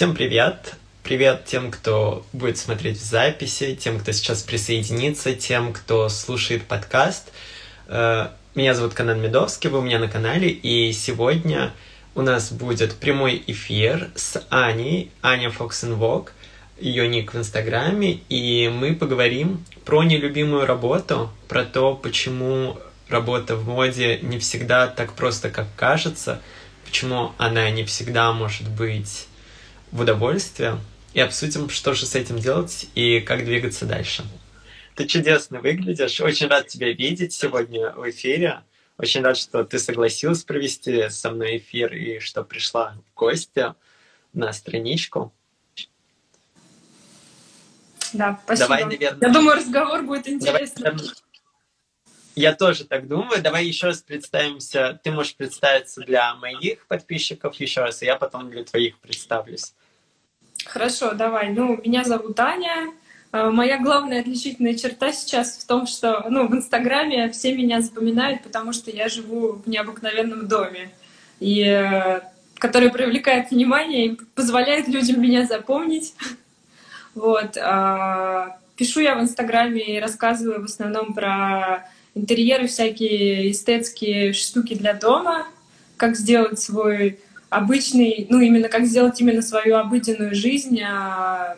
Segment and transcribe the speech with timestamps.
[0.00, 0.76] Всем привет!
[1.02, 7.30] Привет тем, кто будет смотреть в записи, тем, кто сейчас присоединится, тем, кто слушает подкаст.
[7.86, 11.74] Э, меня зовут Канан Медовский, вы у меня на канале, и сегодня
[12.14, 16.30] у нас будет прямой эфир с Аней, Аня Vogue,
[16.78, 22.78] ее ник в Инстаграме, и мы поговорим про нелюбимую работу, про то, почему
[23.10, 26.40] работа в моде не всегда так просто, как кажется,
[26.86, 29.26] почему она не всегда может быть
[29.92, 30.78] в удовольствие
[31.14, 34.24] и обсудим, что же с этим делать и как двигаться дальше.
[34.94, 36.20] Ты чудесно выглядишь.
[36.20, 38.62] Очень рад тебя видеть сегодня в эфире.
[38.98, 43.74] Очень рад, что ты согласилась провести со мной эфир и что пришла в гости
[44.32, 45.32] на страничку.
[48.12, 48.68] Да, спасибо.
[48.68, 49.28] Давай, наверное...
[49.28, 50.84] Я думаю, разговор будет интересный.
[50.84, 51.00] Давай,
[52.34, 53.42] я тоже так думаю.
[53.42, 55.00] Давай еще раз представимся.
[55.02, 59.74] Ты можешь представиться для моих подписчиков еще раз, и я потом для твоих представлюсь.
[60.66, 61.50] Хорошо, давай.
[61.50, 62.92] Ну, меня зовут Аня.
[63.32, 68.42] Э, моя главная отличительная черта сейчас в том, что ну, в Инстаграме все меня запоминают,
[68.42, 70.90] потому что я живу в необыкновенном доме,
[71.38, 72.20] и, э,
[72.56, 76.14] который привлекает внимание и позволяет людям меня запомнить.
[77.14, 77.56] Вот.
[77.56, 84.94] А, пишу я в Инстаграме и рассказываю в основном про интерьеры, всякие эстетские штуки для
[84.94, 85.46] дома,
[85.96, 87.18] как сделать свой
[87.50, 91.56] обычный, ну, именно как сделать именно свою обыденную жизнь, а,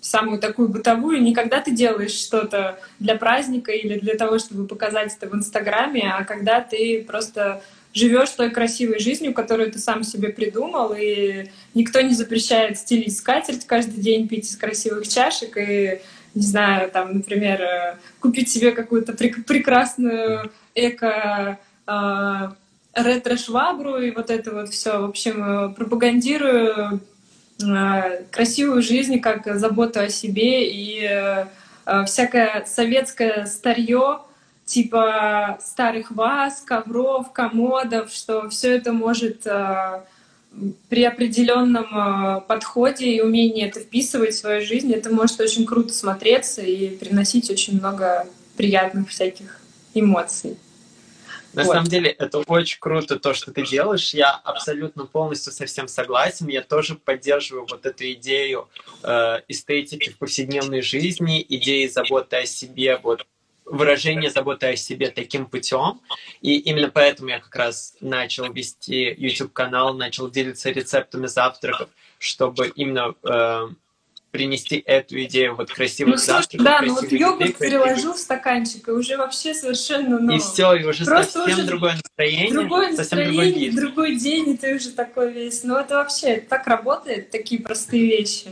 [0.00, 5.16] самую такую бытовую, не когда ты делаешь что-то для праздника или для того, чтобы показать
[5.16, 7.62] это в Инстаграме, а когда ты просто
[7.94, 13.66] живешь той красивой жизнью, которую ты сам себе придумал, и никто не запрещает стелить скатерть
[13.66, 16.00] каждый день, пить из красивых чашек и
[16.34, 22.54] не знаю, там, например, э, купить себе какую-то прек- прекрасную эко а,
[22.94, 25.00] ретро-швабру и вот это вот все.
[25.00, 27.00] В общем, э, пропагандирую
[27.62, 31.46] э, красивую жизнь как заботу о себе и э,
[32.06, 34.20] всякое советское старье
[34.64, 39.46] типа старых ваз, ковров, комодов, что все это может
[40.90, 46.60] при определенном подходе и умении это вписывать в свою жизнь, это может очень круто смотреться
[46.60, 48.26] и приносить очень много
[48.58, 49.58] приятных всяких
[49.94, 50.58] эмоций.
[51.58, 51.72] На вот.
[51.72, 54.14] самом деле, это очень круто, то, что ты делаешь.
[54.14, 56.46] Я абсолютно полностью со всем согласен.
[56.46, 58.68] Я тоже поддерживаю вот эту идею
[59.02, 63.26] э, эстетики в повседневной жизни, идеи заботы о себе, вот
[63.64, 66.00] выражение заботы о себе таким путем.
[66.42, 71.88] И именно поэтому я как раз начал вести YouTube-канал, начал делиться рецептами завтраков,
[72.20, 73.68] чтобы именно э,
[74.30, 76.64] принести эту идею вот красивых ну, завтраков.
[76.64, 80.34] Да, ну вот йогурт переложу в стаканчик, и уже вообще совершенно, ну...
[80.34, 82.52] И все, и уже совсем уже другое настроение.
[82.52, 85.64] Другое настроение, другой, другой день, и ты уже такой весь.
[85.64, 88.48] Ну это вообще так работает, такие простые вещи.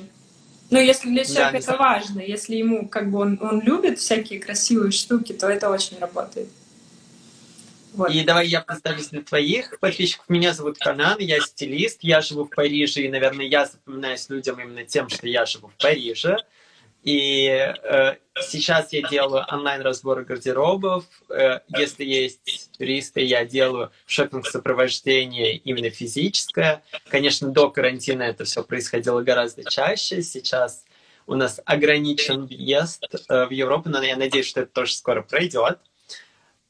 [0.71, 4.41] Ну, если для человека да, это важно, если ему как бы он, он любит всякие
[4.41, 6.49] красивые штуки, то это очень работает.
[7.97, 8.11] Вот.
[8.11, 10.29] И давай я представлюсь для твоих подписчиков.
[10.29, 14.84] Меня зовут Канан, я стилист, я живу в Париже, и, наверное, я запоминаюсь людям именно
[14.84, 16.37] тем, что я живу в Париже.
[17.03, 21.05] И э, сейчас я делаю онлайн-разборы гардеробов.
[21.31, 26.83] Э, если есть туристы, я делаю шопинг-сопровождение именно физическое.
[27.09, 30.21] Конечно, до карантина это все происходило гораздо чаще.
[30.21, 30.84] Сейчас
[31.27, 35.78] у нас ограничен въезд э, в Европу, но я надеюсь, что это тоже скоро пройдет.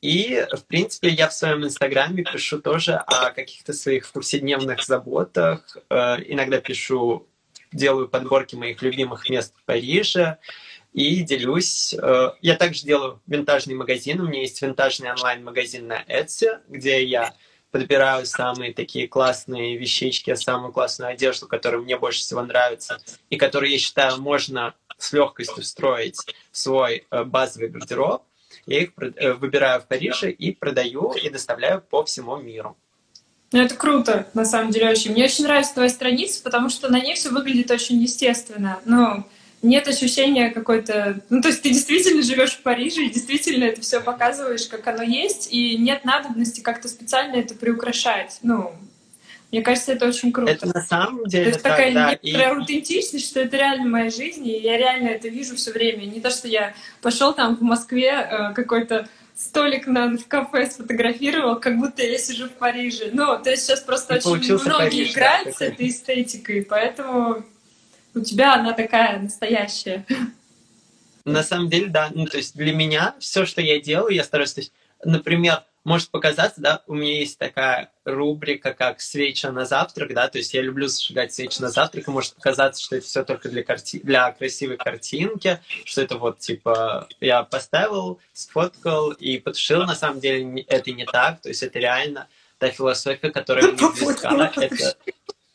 [0.02, 5.78] И, в принципе, я в своем инстаграме пишу тоже о каких-то своих повседневных заботах.
[5.88, 7.26] Э, иногда пишу,
[7.72, 10.38] делаю подборки моих любимых мест в Париже
[10.92, 11.94] и делюсь.
[11.94, 14.20] Э, я также делаю винтажный магазин.
[14.20, 17.34] У меня есть винтажный онлайн-магазин на Etsy, где я
[17.70, 23.70] подбираю самые такие классные вещички, самую классную одежду, которая мне больше всего нравится, и которую,
[23.70, 26.18] я считаю, можно с легкостью встроить
[26.50, 28.22] в свой э, базовый гардероб.
[28.66, 32.76] Я их э, выбираю в Париже и продаю и доставляю по всему миру.
[33.52, 35.12] Ну, это круто, на самом деле, очень.
[35.12, 38.80] Мне очень нравится твоя страница, потому что на ней все выглядит очень естественно.
[38.84, 39.24] Ну,
[39.62, 41.20] нет ощущения какой-то...
[41.30, 45.02] Ну, то есть ты действительно живешь в Париже и действительно это все показываешь, как оно
[45.02, 48.38] есть, и нет надобности как-то специально это приукрашать.
[48.42, 48.72] Ну,
[49.56, 50.52] мне кажется, это очень круто.
[50.52, 52.58] Это на самом деле То есть так, такая да, некоторая и...
[52.58, 56.04] аутентичность, что это реально моя жизнь, и я реально это вижу все время.
[56.04, 61.58] Не то, что я пошел там в Москве э, какой-то столик на, в кафе сфотографировал,
[61.58, 63.08] как будто я сижу в Париже.
[63.14, 67.42] Ну, то есть сейчас просто и очень многие Париж, играют да, с этой эстетикой, поэтому
[68.14, 70.04] у тебя она такая настоящая.
[71.24, 72.10] На самом деле, да.
[72.14, 74.52] Ну, то есть для меня все, что я делаю, я стараюсь...
[74.52, 80.14] То есть, например, может показаться, да, у меня есть такая рубрика как свеча на завтрак,
[80.14, 83.24] да, то есть я люблю зажигать свечи на завтрак, и может показаться, что это все
[83.24, 84.00] только для, карти...
[84.02, 90.62] для красивой картинки, что это вот, типа, я поставил, сфоткал и потушил, на самом деле
[90.68, 94.96] это не так, то есть это реально та философия, которая мне близка, это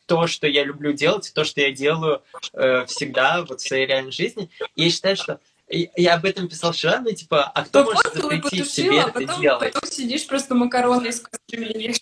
[0.06, 2.22] то, что я люблю делать, то, что я делаю
[2.52, 4.50] э, всегда вот в своей реальной жизни.
[4.76, 8.70] И я считаю, что я об этом писал вчера, ну, типа, а кто может запретить
[8.72, 9.72] тебе а это делать?
[9.72, 11.94] Потом сидишь просто макароны из кастрюли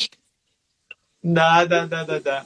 [1.23, 2.45] Да, да, да, да, да.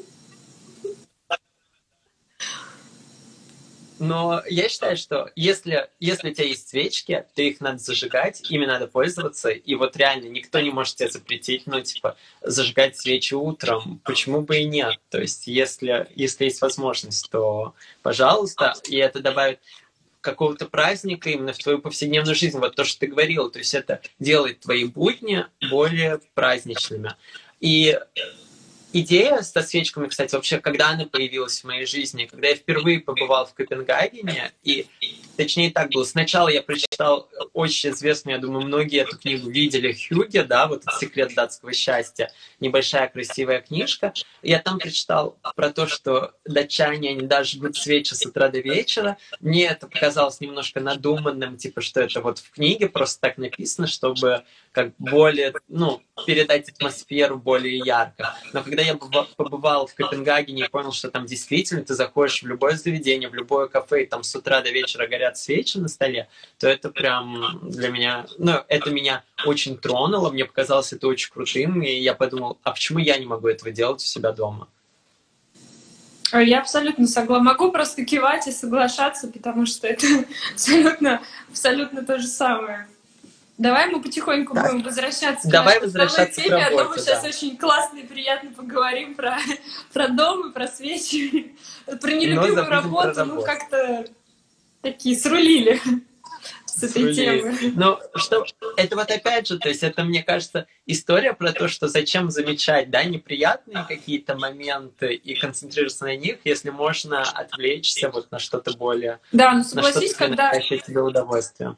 [4.01, 8.67] Но я считаю, что если, если у тебя есть свечки, то их надо зажигать, ими
[8.67, 14.01] надо пользоваться, и вот реально никто не может тебе запретить, ну, типа, зажигать свечи утром,
[14.05, 14.99] почему бы и нет?
[15.11, 19.61] То есть, если, если есть возможность, то пожалуйста, и это добавит
[20.21, 24.01] какого-то праздника именно в твою повседневную жизнь, вот то, что ты говорил, то есть это
[24.19, 27.15] делает твои будни более праздничными.
[27.61, 27.99] И
[28.95, 33.45] идея со свечками, кстати, вообще, когда она появилась в моей жизни, когда я впервые побывал
[33.45, 34.87] в Копенгагене, и
[35.37, 36.94] точнее так было, сначала я прочитал
[37.53, 42.31] очень известную, я думаю, многие эту книгу видели, Хюге, да, вот «Секрет датского счастья»,
[42.61, 44.13] небольшая красивая книжка.
[44.43, 49.17] Я там прочитал про то, что датчане, они даже жгут свечи с утра до вечера.
[49.41, 54.45] Мне это показалось немножко надуманным, типа, что это вот в книге просто так написано, чтобы
[54.73, 58.35] как более, ну, передать атмосферу более ярко.
[58.53, 62.77] Но когда я побывал в Копенгагене и понял, что там действительно ты заходишь в любое
[62.77, 66.67] заведение, в любое кафе, и там с утра до вечера горят свечи на столе, то
[66.69, 71.91] это прям для меня, ну, это меня очень тронуло, мне показалось это очень крутым, и
[71.91, 74.69] я подумал, а почему я не могу этого делать у себя дома?
[76.33, 77.45] Я абсолютно согласна.
[77.45, 80.07] Могу просто кивать и соглашаться, потому что это
[80.53, 82.89] абсолютно, абсолютно то же самое.
[83.57, 84.73] Давай мы потихоньку так.
[84.73, 86.49] будем возвращаться Давай к возвращаться теме.
[86.49, 87.03] К работе, Я думаю, да.
[87.03, 89.39] сейчас очень классно и приятно поговорим про,
[89.93, 91.55] про дом и про свечи.
[92.01, 93.15] Про нелюбимую работу.
[93.15, 94.07] Про ну, как-то
[94.81, 95.81] такие срулили
[96.75, 97.73] с этой темы.
[97.75, 98.45] Ну, что,
[98.77, 102.91] это вот опять же, то есть это, мне кажется, история про то, что зачем замечать,
[102.91, 109.21] да, неприятные какие-то моменты и концентрироваться на них, если можно отвлечься вот на что-то более...
[109.33, 110.53] Да, ну согласись, когда...
[110.53, 111.77] тебе удовольствие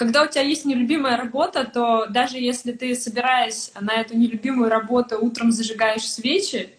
[0.00, 5.18] когда у тебя есть нелюбимая работа, то даже если ты, собираясь на эту нелюбимую работу,
[5.20, 6.70] утром зажигаешь свечи,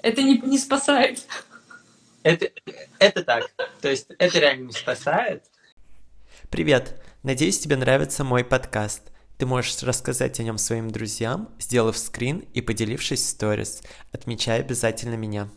[0.00, 1.26] это не, не спасает.
[2.22, 2.50] Это,
[2.98, 3.50] это так.
[3.82, 5.44] То есть это реально не спасает.
[6.50, 7.00] Привет.
[7.22, 9.10] Надеюсь, тебе нравится мой подкаст.
[9.38, 13.82] Ты можешь рассказать о нем своим друзьям, сделав скрин и поделившись в сторис.
[14.12, 15.48] Отмечай обязательно меня.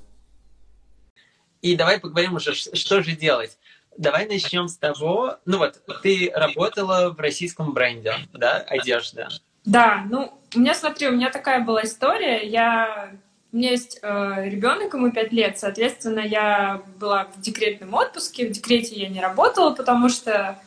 [1.62, 3.58] И давай поговорим уже, что же делать.
[3.98, 9.30] Давай начнем с того, ну вот, ты работала в российском бренде, да, одежда?
[9.66, 13.12] Да, ну, у меня, смотри, у меня такая была история, я...
[13.52, 18.52] У меня есть э, ребенок, ему 5 лет, соответственно, я была в декретном отпуске, в
[18.52, 20.60] декрете я не работала, потому что,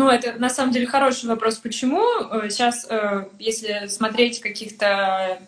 [0.00, 2.00] ну, это на самом деле хороший вопрос, почему.
[2.48, 5.38] Сейчас, э, если смотреть каких-то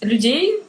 [0.00, 0.64] людей,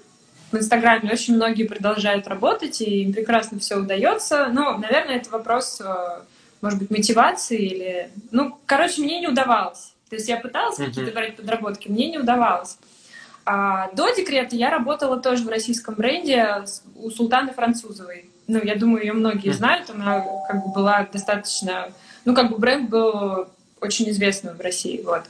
[0.52, 4.50] в Инстаграме очень многие продолжают работать, и им прекрасно все удается.
[4.54, 6.20] Но, наверное, это вопрос, э,
[6.62, 8.10] может быть, мотивации или...
[8.30, 9.94] Ну, короче, мне не удавалось.
[10.12, 10.86] То есть я пыталась mm-hmm.
[10.86, 12.78] какие-то брать подработки, мне не удавалось.
[13.46, 18.30] А до декрета я работала тоже в российском бренде у Султаны Французовой.
[18.46, 19.90] Ну, я думаю, ее многие знают.
[19.90, 21.92] Она как бы была достаточно...
[22.28, 23.48] Ну, как бы бренд был
[23.80, 25.22] очень известным в России, вот.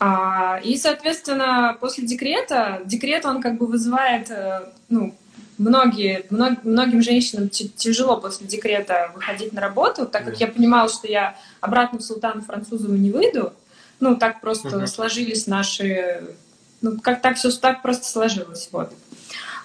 [0.00, 5.14] А, и, соответственно, после декрета, декрет, он как бы вызывает, э, ну,
[5.56, 11.06] многие, мног, многим женщинам тяжело после декрета выходить на работу, так как я понимала, что
[11.06, 13.52] я обратно в Султану Французову не выйду.
[14.00, 14.88] Ну, так просто uh-huh.
[14.88, 16.34] сложились наши...
[16.80, 18.92] Ну, как так все так просто сложилось, вот.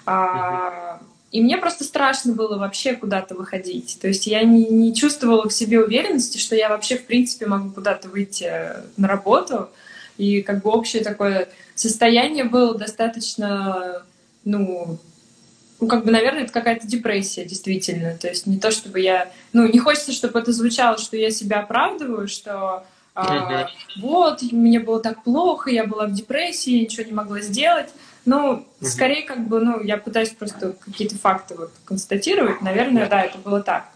[0.06, 3.98] А, и мне просто страшно было вообще куда-то выходить.
[4.00, 7.70] То есть я не, не чувствовала в себе уверенности, что я вообще, в принципе, могу
[7.70, 8.52] куда-то выйти
[8.96, 9.68] на работу.
[10.18, 14.02] И как бы общее такое состояние было достаточно,
[14.44, 14.98] ну,
[15.80, 18.16] ну, как бы, наверное, это какая-то депрессия, действительно.
[18.18, 19.30] То есть не то, чтобы я...
[19.52, 22.84] Ну, не хочется, чтобы это звучало, что я себя оправдываю, что
[23.14, 23.68] а,
[24.00, 27.88] вот, мне было так плохо, я была в депрессии, ничего не могла сделать.
[28.24, 32.60] Ну, скорее, как бы, ну, я пытаюсь просто какие-то факты вот констатировать.
[32.60, 33.88] Наверное, да, это было так.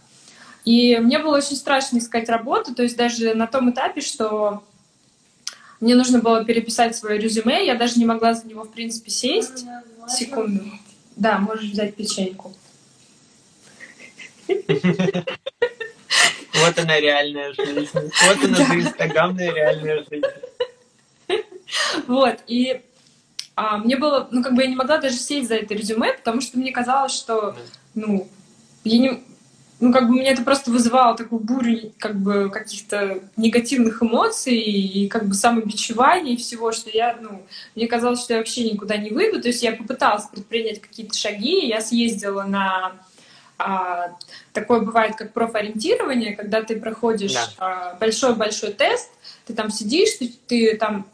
[0.64, 4.64] И мне было очень страшно искать работу, то есть даже на том этапе, что
[5.80, 9.66] мне нужно было переписать свое резюме, я даже не могла за него, в принципе, сесть.
[10.08, 10.64] Секунду.
[11.16, 12.54] Да, можешь взять печеньку.
[16.56, 17.88] Вот она реальная жизнь.
[17.92, 20.22] Вот она инстаграмная реальная жизнь.
[22.06, 22.80] Вот, и
[23.56, 26.40] а, мне было, ну, как бы я не могла даже сесть за это резюме, потому
[26.40, 27.56] что мне казалось, что,
[27.94, 28.28] ну,
[28.82, 29.24] я не,
[29.80, 35.08] ну, как бы мне это просто вызывало такую бурю, как бы, каких-то негативных эмоций и,
[35.08, 37.42] как бы, самобичевания и всего, что я, ну,
[37.76, 41.66] мне казалось, что я вообще никуда не выйду, то есть я попыталась предпринять какие-то шаги,
[41.66, 42.92] я съездила на
[43.56, 44.16] а,
[44.52, 48.90] такое бывает, как профориентирование, когда ты проходишь а, большой-большой да.
[48.90, 49.10] тест,
[49.46, 51.06] ты там сидишь, ты, ты там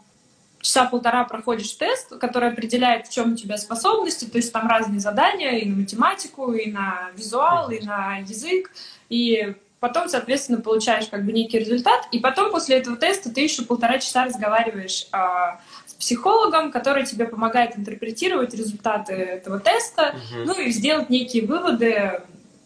[0.60, 5.00] часа полтора проходишь тест, который определяет, в чем у тебя способности, то есть там разные
[5.00, 8.70] задания и на математику, и на визуал, и на язык,
[9.08, 13.64] и потом, соответственно, получаешь как бы некий результат, и потом после этого теста ты еще
[13.64, 20.44] полтора часа разговариваешь а, с психологом, который тебе помогает интерпретировать результаты этого теста, угу.
[20.44, 22.20] ну и сделать некие выводы,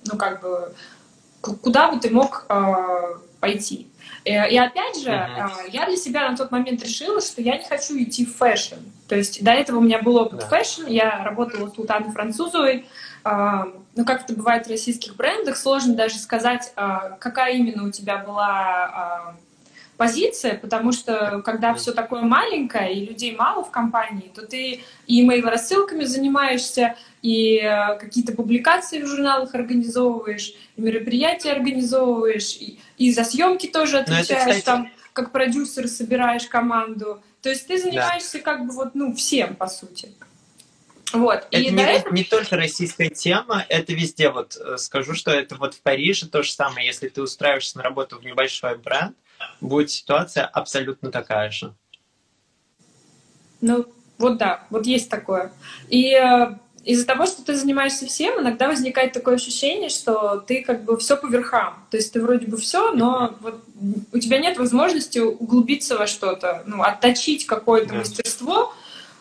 [0.04, 0.74] ну как бы,
[1.40, 3.86] куда бы ты мог а, пойти.
[4.24, 5.70] Э, и опять же, uh-huh.
[5.70, 8.76] я для себя на тот момент решила, что я не хочу идти в fashion.
[9.08, 10.48] То есть до этого у меня был опыт yeah.
[10.49, 12.86] fashion, я работала с Султаной Французовой.
[13.22, 17.90] А, ну, как это бывает в российских брендах, сложно даже сказать, а, какая именно у
[17.90, 19.34] тебя была
[19.96, 25.26] позиция, потому что когда все такое маленькое и людей мало в компании, то ты и
[25.26, 33.12] email рассылками занимаешься, и э, какие-то публикации в журналах организовываешь, и мероприятия организовываешь, и, и
[33.12, 34.64] за съемки тоже отвечаешь, это, кстати...
[34.64, 37.22] там, как продюсер собираешь команду.
[37.42, 38.44] То есть ты занимаешься да.
[38.44, 40.12] как бы вот, ну, всем, по сути.
[41.12, 41.46] Вот.
[41.50, 42.12] Это, и не, этого...
[42.12, 44.30] не только российская тема, это везде.
[44.30, 46.86] Вот э, скажу, что это вот в Париже то же самое.
[46.86, 49.16] Если ты устраиваешься на работу в небольшой бренд,
[49.60, 51.74] будет ситуация абсолютно такая же.
[53.60, 53.86] Ну,
[54.18, 55.52] вот да, вот есть такое.
[55.88, 60.84] И э, из-за того, что ты занимаешься всем, иногда возникает такое ощущение, что ты как
[60.84, 61.74] бы все по верхам.
[61.90, 63.64] То есть ты вроде бы все, но вот
[64.12, 68.74] у тебя нет возможности углубиться во что-то, ну, отточить какое-то мастерство,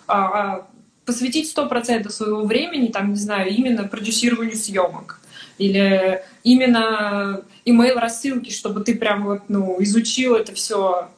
[0.08, 0.68] а, а,
[1.06, 5.20] посвятить сто процентов своего времени, там, не знаю, именно продюсированию съемок
[5.58, 11.10] или именно email рассылки, чтобы ты прям вот, ну, изучил это все.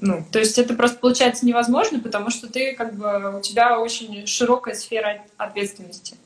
[0.00, 4.26] Ну, то есть это просто получается невозможно, потому что ты как бы у тебя очень
[4.26, 6.16] широкая сфера ответственности.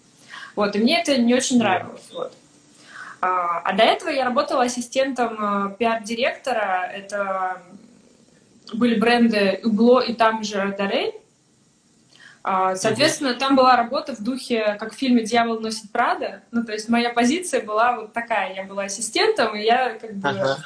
[0.55, 2.03] Вот, и мне это не очень нравилось.
[2.13, 2.35] Вот.
[3.21, 6.91] А, а до этого я работала ассистентом э, пиар-директора.
[6.93, 7.63] Это
[8.75, 11.15] были бренды Угло и там же Дарель.
[12.45, 16.43] А, соответственно, там была работа в духе, как в фильме «Дьявол носит Прада».
[16.51, 18.55] Ну, то есть моя позиция была вот такая.
[18.55, 20.29] Я была ассистентом, и я как бы...
[20.29, 20.59] Ага.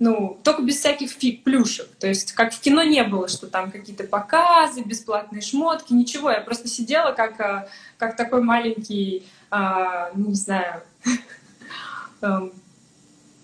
[0.00, 1.88] Ну, только без всяких фиг плюшек.
[2.00, 6.30] То есть, как в кино не было, что там какие-то показы, бесплатные шмотки, ничего.
[6.30, 10.82] Я просто сидела как, а, как такой маленький, а, ну, не знаю,
[12.22, 12.52] эм,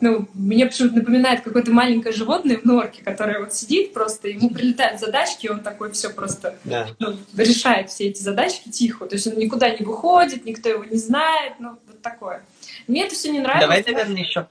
[0.01, 4.99] ну, мне почему-то напоминает какое-то маленькое животное в норке, которое вот сидит просто, ему прилетают
[4.99, 6.89] задачки, и он такой все просто да.
[6.99, 9.07] ну, решает все эти задачки тихо.
[9.07, 12.43] То есть он никуда не выходит, никто его не знает, ну, вот такое.
[12.87, 13.69] Мне это все не нравится.
[13.69, 14.49] Давай, наверное, еще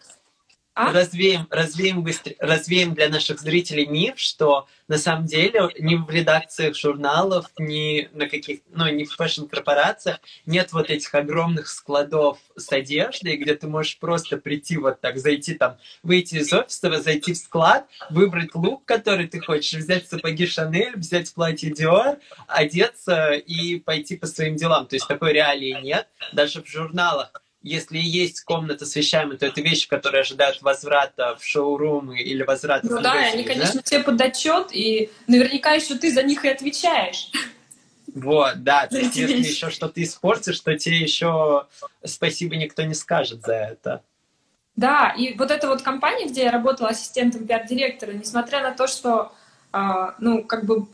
[0.79, 0.93] а?
[0.93, 6.75] развеем, развеем, быстро, развеем для наших зрителей миф, что на самом деле ни в редакциях
[6.75, 13.36] журналов, ни на каких, ну, ни в фэшн-корпорациях нет вот этих огромных складов с одеждой,
[13.36, 17.86] где ты можешь просто прийти вот так, зайти там, выйти из офиса, зайти в склад,
[18.09, 24.27] выбрать лук, который ты хочешь, взять сапоги Шанель, взять платье Диор, одеться и пойти по
[24.27, 24.88] своим делам.
[24.88, 26.07] То есть такой реалии нет.
[26.31, 31.44] Даже в журналах если есть комната с вещами, то это вещи, которые ожидают возврата в
[31.44, 33.82] шоурумы или возврата ну в да, они, конечно, да?
[33.84, 37.32] все под отчет, и наверняка еще ты за них и отвечаешь.
[38.13, 41.68] Вот, да, то есть если еще что-то испортишь, то тебе еще
[42.06, 44.04] спасибо никто не скажет за это.
[44.75, 49.34] Да, и вот эта вот компания, где я работала ассистентом пиар-директора, несмотря на то, что,
[49.74, 49.80] э,
[50.20, 50.88] ну, как бы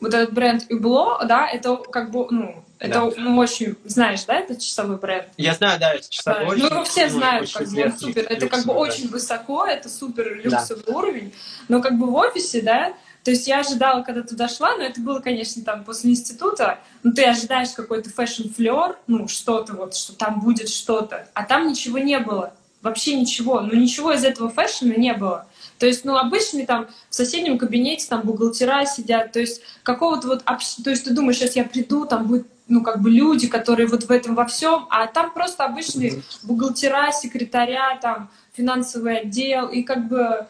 [0.00, 3.10] вот этот бренд Hublot, да, это как бы, ну, это, да.
[3.16, 5.28] ну, очень, знаешь, да, это часовой бренд?
[5.36, 6.60] Я знаю, да, это часовой.
[6.60, 6.68] Да.
[6.70, 8.78] Ну, все ну, знают, как бы, он супер, это как бы да.
[8.78, 10.92] очень высоко, это супер люксовый да.
[10.92, 11.34] уровень,
[11.68, 12.94] но как бы в офисе, да,
[13.26, 17.12] то есть я ожидала, когда туда шла, но это было, конечно, там после института, ну,
[17.12, 22.20] ты ожидаешь какой-то fashion-флер, ну, что-то вот, что там будет что-то, а там ничего не
[22.20, 25.46] было, вообще ничего, ну, ничего из этого fashion а не было.
[25.78, 30.42] То есть, ну, обычный там в соседнем кабинете там бухгалтера сидят, то есть какого-то вот,
[30.44, 30.76] общ...
[30.82, 34.04] то есть ты думаешь, сейчас я приду, там будет ну, как бы люди, которые вот
[34.04, 40.08] в этом во всем, а там просто обычные бухгалтера, секретаря, там, финансовый отдел, и как
[40.08, 40.46] бы,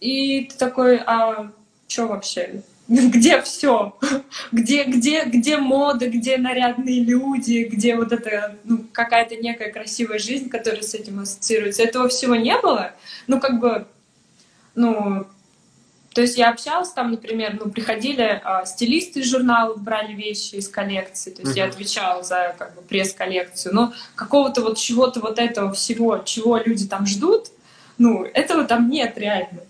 [0.00, 1.50] и ты такой, а
[1.88, 2.62] что вообще?
[2.88, 3.98] Где все?
[4.50, 10.48] Где, где, где мода, где нарядные люди, где вот эта ну, какая-то некая красивая жизнь,
[10.48, 11.82] которая с этим ассоциируется?
[11.82, 12.92] Этого всего не было.
[13.26, 13.86] Ну, как бы,
[14.78, 15.26] ну,
[16.14, 20.68] То есть я общалась там, например, ну, приходили э, стилисты из журналов, брали вещи из
[20.68, 21.58] коллекции, то есть mm-hmm.
[21.58, 26.86] я отвечала за как бы пресс-коллекцию, но какого-то вот чего-то вот этого всего, чего люди
[26.86, 27.48] там ждут,
[27.98, 29.60] ну, этого там нет реально.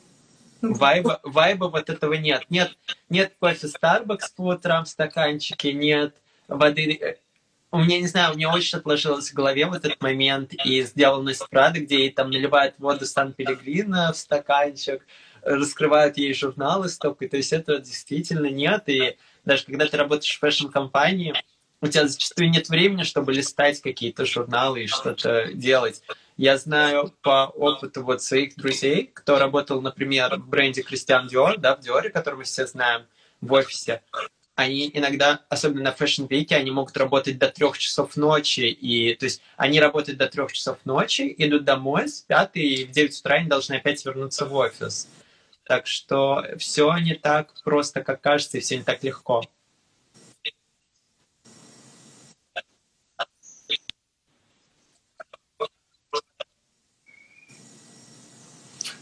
[0.60, 2.44] Ну, вайба, вайба вот этого нет.
[2.50, 2.76] Нет,
[3.08, 6.14] нет кофе Starbucks по утрам в стаканчике, нет
[6.48, 7.18] воды.
[7.70, 11.23] У меня, не знаю, у меня очень отложилось в голове вот этот момент из «Дьявол
[11.23, 15.06] носит Prada», где ей там наливают воду Сан-Пелегрино в стаканчик,
[15.42, 17.28] раскрывают ей журналы стопкой.
[17.28, 18.84] То есть этого действительно нет.
[18.86, 21.34] И даже когда ты работаешь в fashion-компании,
[21.82, 26.02] у тебя зачастую нет времени, чтобы листать какие-то журналы и что-то делать.
[26.38, 31.76] Я знаю по опыту вот своих друзей, кто работал, например, в бренде Кристиан Диор, да,
[31.76, 33.02] в Диоре, который мы все знаем,
[33.40, 34.02] в офисе.
[34.58, 38.62] Они иногда, особенно на Week, они могут работать до трех часов ночи.
[38.62, 43.20] И, то есть они работают до трех часов ночи, идут домой, спят, и в 9
[43.20, 45.06] утра они должны опять вернуться в офис.
[45.62, 49.44] Так что все не так просто, как кажется, и все не так легко.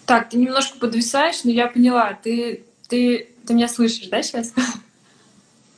[0.04, 2.12] Так, ты немножко подвисаешь, но я поняла.
[2.12, 4.52] Ты, ты, ты меня слышишь, да, сейчас?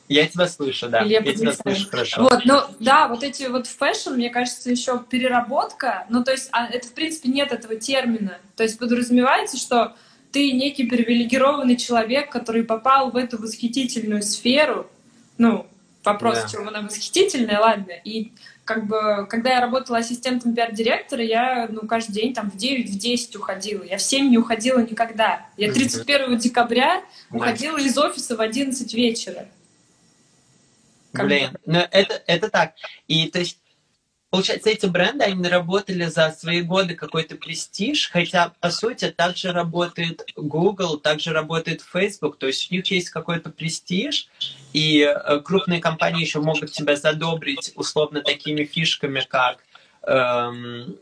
[0.09, 1.01] Я тебя слышу, да.
[1.01, 2.23] Я, я тебя слышу хорошо.
[2.23, 6.07] Вот, ну да, вот эти вот fashion, мне кажется, еще переработка.
[6.09, 8.39] Ну, то есть, а, это, в принципе, нет этого термина.
[8.55, 9.95] То есть подразумевается, что
[10.31, 14.89] ты некий привилегированный человек, который попал в эту восхитительную сферу.
[15.37, 15.67] Ну,
[16.03, 16.47] вопрос, да.
[16.47, 17.91] чем она восхитительная, ладно.
[18.03, 18.31] И
[18.65, 22.97] как бы, когда я работала ассистентом пиар-директора, я, ну, каждый день там в 9, в
[22.97, 23.83] 10 уходила.
[23.83, 25.45] Я в 7 не уходила никогда.
[25.55, 29.47] Я 31 декабря уходила из офиса в 11 вечера.
[31.11, 31.59] Как Блин, бы.
[31.65, 32.73] ну это, это так.
[33.07, 33.59] И то есть
[34.29, 40.21] Получается, эти бренды, они наработали за свои годы какой-то престиж, хотя, по сути, также работает
[40.35, 44.27] Google, также работает Facebook, то есть у них есть какой-то престиж,
[44.71, 49.63] и э, крупные компании еще могут тебя задобрить условно такими фишками, как
[50.03, 50.99] эм,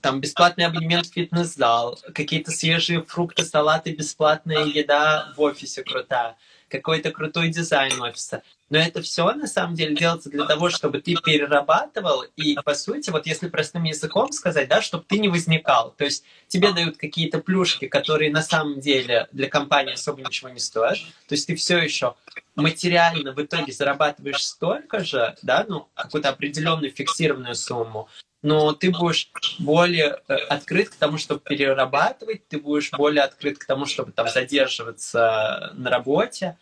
[0.00, 6.36] там бесплатный абонемент в фитнес-зал, какие-то свежие фрукты, салаты, бесплатная еда в офисе крутая,
[6.70, 8.42] какой-то крутой дизайн офиса.
[8.70, 13.10] Но это все на самом деле делается для того, чтобы ты перерабатывал и, по сути,
[13.10, 15.92] вот если простым языком сказать, да, чтобы ты не возникал.
[15.98, 20.60] То есть тебе дают какие-то плюшки, которые на самом деле для компании особо ничего не
[20.60, 20.98] стоят.
[21.26, 22.14] То есть ты все еще
[22.54, 28.08] материально в итоге зарабатываешь столько же, да, ну, какую-то определенную фиксированную сумму,
[28.42, 33.64] но ты будешь более э, открыт к тому, чтобы перерабатывать, ты будешь более открыт к
[33.64, 36.56] тому, чтобы там задерживаться на работе.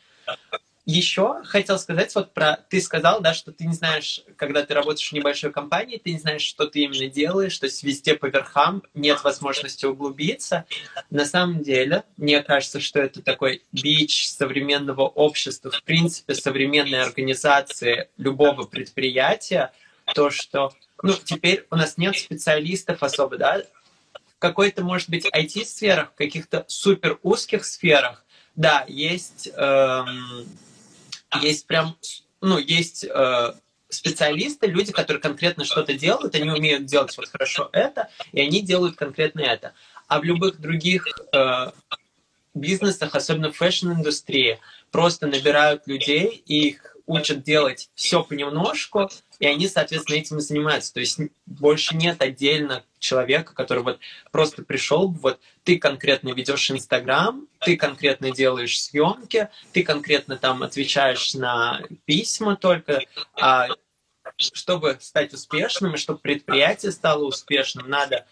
[0.91, 2.64] Еще хотел сказать вот про...
[2.71, 6.19] Ты сказал, да, что ты не знаешь, когда ты работаешь в небольшой компании, ты не
[6.19, 10.64] знаешь, что ты именно делаешь, то есть везде по верхам нет возможности углубиться.
[11.11, 18.09] На самом деле, мне кажется, что это такой бич современного общества, в принципе, современной организации
[18.17, 19.73] любого предприятия,
[20.14, 23.62] то, что, ну, теперь у нас нет специалистов особо, да,
[24.12, 30.46] в какой-то, может быть, IT-сферах, в каких-то супер узких сферах, да, есть эм,
[31.42, 31.96] есть прям,
[32.40, 33.52] ну, есть э,
[33.88, 38.96] специалисты, люди, которые конкретно что-то делают, они умеют делать вот хорошо это, и они делают
[38.96, 39.72] конкретно это.
[40.06, 41.70] А в любых других э,
[42.54, 44.59] бизнесах, особенно в fashion-индустрии,
[44.90, 50.92] просто набирают людей и их учат делать все понемножку, и они, соответственно, этим и занимаются.
[50.92, 53.99] То есть больше нет отдельно человека, который вот
[54.31, 61.35] просто пришел, вот ты конкретно ведешь Инстаграм, ты конкретно делаешь съемки, ты конкретно там отвечаешь
[61.35, 63.01] на письма только,
[63.40, 63.68] а
[64.37, 68.27] чтобы стать успешным, и чтобы предприятие стало успешным, надо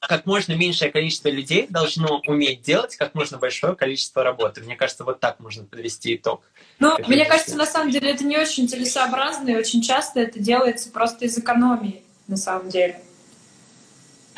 [0.00, 4.60] как можно меньшее количество людей должно уметь делать как можно большое количество работы.
[4.62, 6.42] Мне кажется, вот так можно подвести итог.
[6.82, 10.90] Ну, мне кажется, на самом деле это не очень целесообразно, и очень часто это делается
[10.90, 13.00] просто из экономии, на самом деле.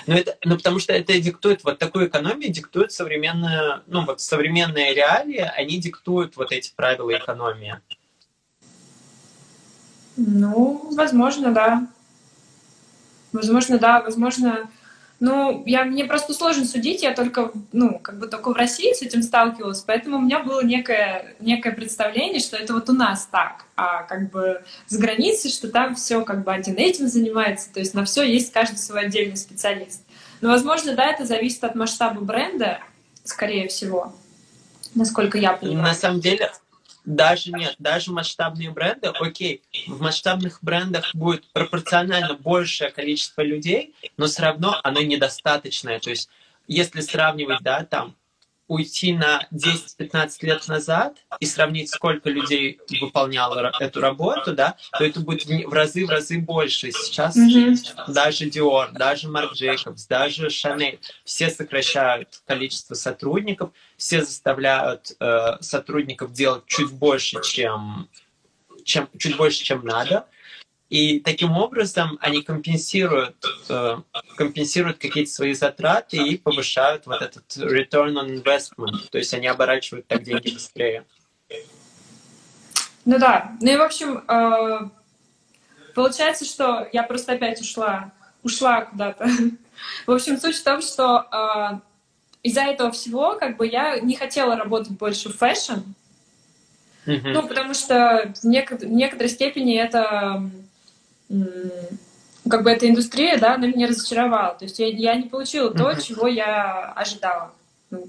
[0.07, 4.93] Ну, это, ну, потому что это диктует, вот такую экономию диктует современная, ну, вот современные
[4.93, 7.81] реалии, они диктуют вот эти правила экономии.
[10.19, 11.87] Ну, возможно, да.
[13.33, 14.71] Возможно, да, возможно,
[15.21, 19.03] ну, я, мне просто сложно судить, я только, ну, как бы только в России с
[19.03, 23.65] этим сталкивалась, поэтому у меня было некое, некое представление, что это вот у нас так,
[23.77, 27.95] а как бы за границей, что там все как бы один этим занимается, то есть
[27.95, 30.03] на все есть каждый свой отдельный специалист.
[30.41, 32.81] Но, возможно, да, это зависит от масштаба бренда,
[33.23, 34.13] скорее всего,
[34.95, 35.89] насколько я понимаю.
[35.89, 36.51] На самом деле,
[37.05, 44.27] даже нет, даже масштабные бренды, окей, в масштабных брендах будет пропорционально большее количество людей, но
[44.27, 46.01] все равно оно недостаточное.
[46.01, 46.29] То есть,
[46.67, 48.15] если сравнивать, да, там,
[48.67, 55.21] уйти на 10-15 лет назад и сравнить, сколько людей выполняло эту работу, да, то это
[55.21, 56.91] будет в разы в разы больше.
[56.93, 58.13] Сейчас mm-hmm.
[58.13, 66.33] даже Dior, даже Marc Jacobs, даже Chanel, все сокращают количество сотрудников, все заставляют э, сотрудников
[66.33, 68.09] делать чуть больше, чем,
[68.85, 70.27] чем чуть больше, чем надо.
[70.95, 73.35] И таким образом они компенсируют,
[73.69, 73.97] э,
[74.37, 79.11] компенсируют какие-то свои затраты и повышают вот этот return on investment.
[79.11, 81.05] То есть они оборачивают так деньги быстрее.
[83.05, 83.57] Ну да.
[83.61, 84.89] Ну и, в общем, э,
[85.97, 88.13] получается, что я просто опять ушла,
[88.45, 89.29] ушла куда-то.
[90.07, 91.81] В общем, суть в том, что э,
[92.45, 95.81] из-за этого всего как бы я не хотела работать больше в fashion,
[97.05, 97.33] mm-hmm.
[97.33, 100.41] ну, потому что в, нек- в некоторой степени это
[102.49, 104.55] как бы эта индустрия, да, она меня разочаровала.
[104.55, 106.03] То есть я, я не получила то, mm-hmm.
[106.03, 107.53] чего я ожидала.
[107.91, 108.09] Ну,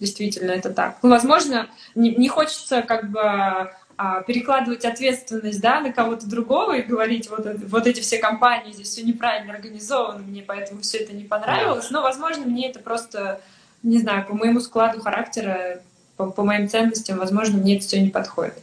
[0.00, 0.98] действительно, это так.
[1.02, 3.20] Ну, возможно, не, не хочется как бы
[3.96, 8.88] а, перекладывать ответственность, да, на кого-то другого и говорить, вот, вот эти все компании, здесь
[8.88, 11.90] все неправильно организовано, мне поэтому все это не понравилось.
[11.90, 13.40] Но, возможно, мне это просто,
[13.82, 15.80] не знаю, по моему складу характера,
[16.16, 18.54] по, по моим ценностям, возможно, мне это все не подходит.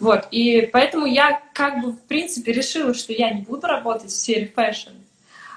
[0.00, 4.16] Вот, и поэтому я как бы в принципе решила, что я не буду работать в
[4.16, 4.90] сфере fashion.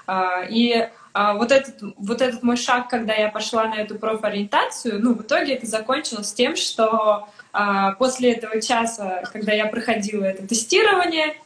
[0.06, 5.00] А, и а, вот этот, вот этот мой шаг, когда я пошла на эту профориентацию,
[5.00, 10.46] ну, в итоге это закончилось тем, что а, после этого часа, когда я проходила это
[10.46, 11.36] тестирование,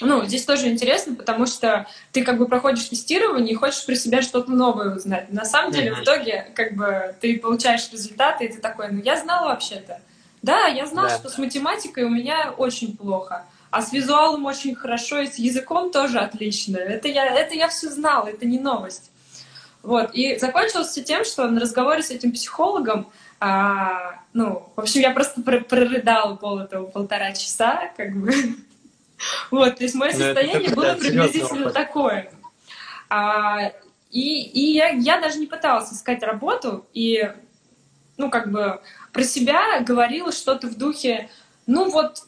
[0.00, 4.22] ну, здесь тоже интересно, потому что ты как бы проходишь тестирование и хочешь про себя
[4.22, 5.32] что-то новое узнать.
[5.32, 9.16] На самом деле, в итоге, как бы, ты получаешь результаты, и ты такой, ну, я
[9.16, 10.00] знала вообще-то.
[10.44, 11.16] Да, я знала, да.
[11.16, 13.46] что с математикой у меня очень плохо.
[13.70, 16.76] А с визуалом очень хорошо, и с языком тоже отлично.
[16.76, 19.10] Это я, это я все знала, это не новость.
[19.82, 20.10] Вот.
[20.12, 25.12] И закончилось все тем, что на разговоре с этим психологом, а, ну, в общем, я
[25.12, 28.32] просто прорыдала пол этого полтора часа, как бы.
[29.50, 32.30] Вот, то есть мое ну, состояние было приблизительно такое.
[33.08, 33.72] А,
[34.10, 37.32] и и я, я даже не пыталась искать работу, и,
[38.18, 38.82] ну, как бы,
[39.14, 41.30] про себя говорила что-то в духе,
[41.66, 42.24] ну вот,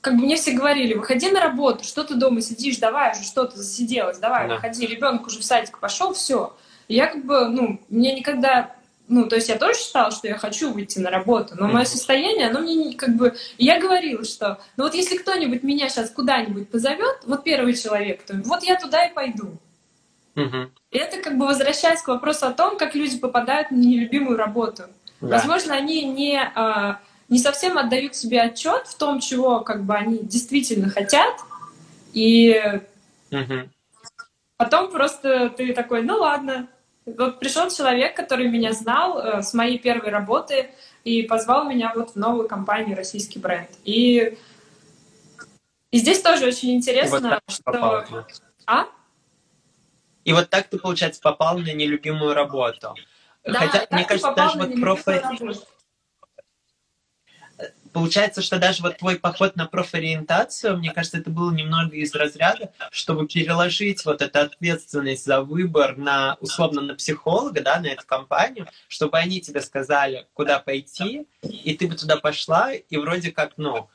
[0.00, 3.58] как бы мне все говорили, выходи на работу, что ты дома сидишь, давай уже что-то
[3.58, 4.54] засиделась, давай, да.
[4.56, 6.56] выходи, ребенок уже в садик пошел, все.
[6.88, 8.74] Я как бы, ну, мне никогда
[9.06, 12.48] ну, то есть я тоже считала, что я хочу выйти на работу, но мое состояние,
[12.48, 13.34] оно мне не, как бы...
[13.58, 18.40] Я говорила, что, ну вот если кто-нибудь меня сейчас куда-нибудь позовет, вот первый человек, то
[18.46, 19.58] вот я туда и пойду.
[20.36, 20.70] Угу.
[20.90, 24.84] И это как бы возвращаясь к вопросу о том, как люди попадают на нелюбимую работу.
[25.20, 25.36] Да.
[25.38, 30.18] Возможно, они не, а, не совсем отдают себе отчет в том, чего как бы они
[30.18, 31.34] действительно хотят,
[32.12, 32.80] и
[33.30, 33.68] угу.
[34.56, 36.68] потом просто ты такой, ну ладно.
[37.06, 40.70] Вот пришел человек, который меня знал э, с моей первой работы
[41.04, 43.68] и позвал меня вот в новую компанию «Российский бренд».
[43.84, 44.38] И,
[45.90, 47.62] и здесь тоже очень интересно, вот что...
[47.62, 48.26] Попал, да.
[48.66, 48.86] А?
[50.24, 52.94] И вот так ты, получается, попал на нелюбимую работу.
[53.44, 55.22] Да, Хотя, мне кажется, даже вот профи...
[57.92, 62.72] Получается, что даже вот твой поход на профориентацию, мне кажется, это было немного из разряда,
[62.90, 68.66] чтобы переложить вот эту ответственность за выбор на, условно, на психолога, да, на эту компанию,
[68.88, 73.88] чтобы они тебе сказали, куда пойти, и ты бы туда пошла, и вроде как, ну,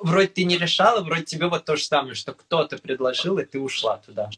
[0.00, 3.60] вроде ты не решала, вроде тебе вот то же самое, что кто-то предложил, и ты
[3.60, 4.28] ушла туда.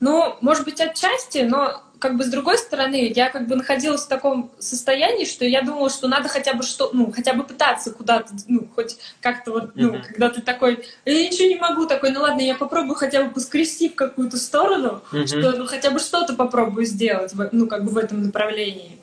[0.00, 4.08] Ну, может быть, отчасти, но как бы с другой стороны, я как бы находилась в
[4.08, 8.32] таком состоянии, что я думала, что надо хотя бы что, ну, хотя бы пытаться куда-то,
[8.48, 10.02] ну, хоть как-то вот, ну, uh-huh.
[10.02, 13.90] когда ты такой, я ничего не могу, такой, ну ладно, я попробую хотя бы поскрести
[13.90, 15.26] в какую-то сторону, uh-huh.
[15.26, 18.98] что, ну, хотя бы что-то попробую сделать, ну, как бы в этом направлении.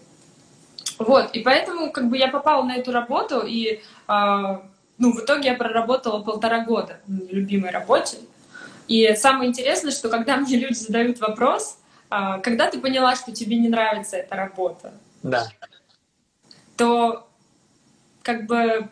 [0.98, 4.58] Вот, и поэтому, как бы, я попала на эту работу, и, э,
[4.98, 8.18] ну, в итоге я проработала полтора года на любимой работе,
[8.88, 11.78] и самое интересное, что когда мне люди задают вопрос,
[12.10, 15.47] а, когда ты поняла, что тебе не нравится эта работа, да.
[16.78, 17.28] то
[18.21, 18.89] как бы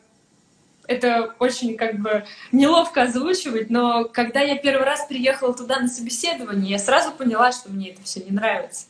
[0.88, 6.72] это очень как бы неловко озвучивать, но когда я первый раз приехала туда на собеседование,
[6.72, 8.88] я сразу поняла, что мне это все не нравится.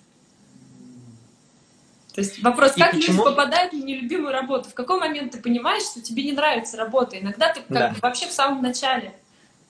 [2.13, 4.69] То есть вопрос, как И люди попадают в нелюбимую работу?
[4.69, 7.19] В какой момент ты понимаешь, что тебе не нравится работа?
[7.19, 7.89] Иногда ты как да.
[7.89, 9.13] бы вообще в самом начале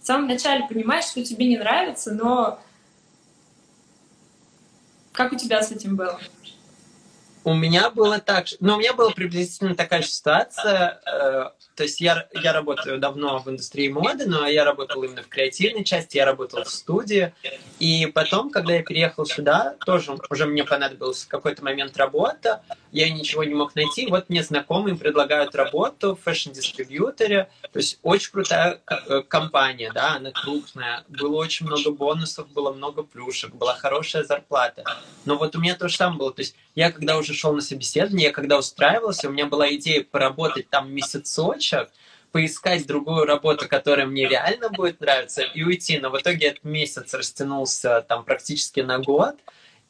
[0.05, 2.59] самом начале понимаешь, что тебе не нравится, но
[5.11, 6.19] как у тебя с этим было?
[7.43, 11.53] У меня было так, ну, у меня была приблизительно такая же ситуация.
[11.75, 15.83] То есть я, я работаю давно в индустрии моды, но я работал именно в креативной
[15.83, 17.33] части, я работал в студии.
[17.79, 22.61] И потом, когда я переехал сюда, тоже уже мне понадобилась в какой-то момент работа,
[22.91, 24.07] я ничего не мог найти.
[24.07, 27.49] Вот мне знакомые предлагают работу в фэшн-дистрибьюторе.
[27.61, 31.03] То есть очень крутая э, компания, да, она крупная.
[31.09, 34.85] Было очень много бонусов, было много плюшек, была хорошая зарплата.
[35.25, 36.31] Но вот у меня то же самое было.
[36.31, 40.03] То есть я когда уже шел на собеседование, я когда устраивался, у меня была идея
[40.03, 41.64] поработать там месяцочек,
[42.31, 45.99] поискать другую работу, которая мне реально будет нравиться, и уйти.
[45.99, 49.35] Но в итоге этот месяц растянулся там практически на год.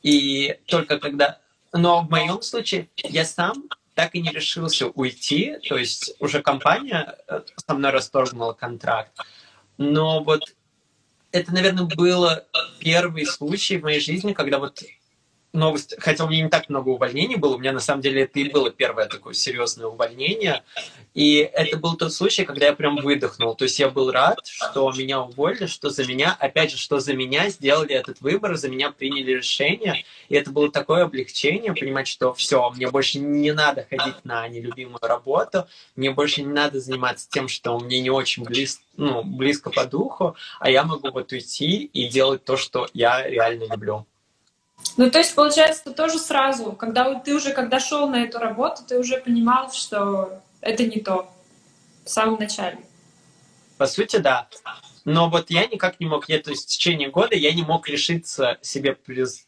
[0.04, 1.40] И только когда...
[1.74, 7.18] Но в моем случае я сам так и не решился уйти, то есть уже компания
[7.28, 9.12] э, со мной расторгнула контракт.
[9.78, 10.44] Но вот
[11.32, 12.28] это, наверное, был
[12.80, 14.84] первый случай в моей жизни, когда вот
[15.56, 18.40] новость, хотя у меня не так много увольнений было, у меня на самом деле это
[18.40, 20.64] и было первое такое серьезное увольнение,
[21.14, 24.92] и это был тот случай, когда я прям выдохнул, то есть я был рад, что
[24.92, 28.92] меня уволили, что за меня, опять же, что за меня сделали этот выбор, за меня
[28.92, 34.24] приняли решение, и это было такое облегчение, понимать, что все, мне больше не надо ходить
[34.24, 39.24] на нелюбимую работу, мне больше не надо заниматься тем, что мне не очень близко, ну,
[39.24, 44.06] близко по духу, а я могу вот уйти и делать то, что я реально люблю.
[44.98, 48.82] Ну, то есть, получается, ты тоже сразу, когда ты уже, когда шел на эту работу,
[48.88, 51.30] ты уже понимал, что это не то
[52.06, 52.80] в самом начале.
[53.78, 54.48] По сути, да.
[55.04, 57.88] Но вот я никак не мог, я, то есть в течение года я не мог
[57.90, 59.46] решиться себе приз...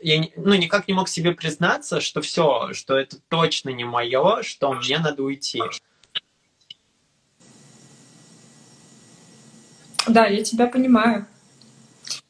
[0.00, 4.72] Я ну, никак не мог себе признаться, что все, что это точно не мое, что
[4.72, 5.60] мне надо уйти.
[10.06, 11.26] Да, я тебя понимаю.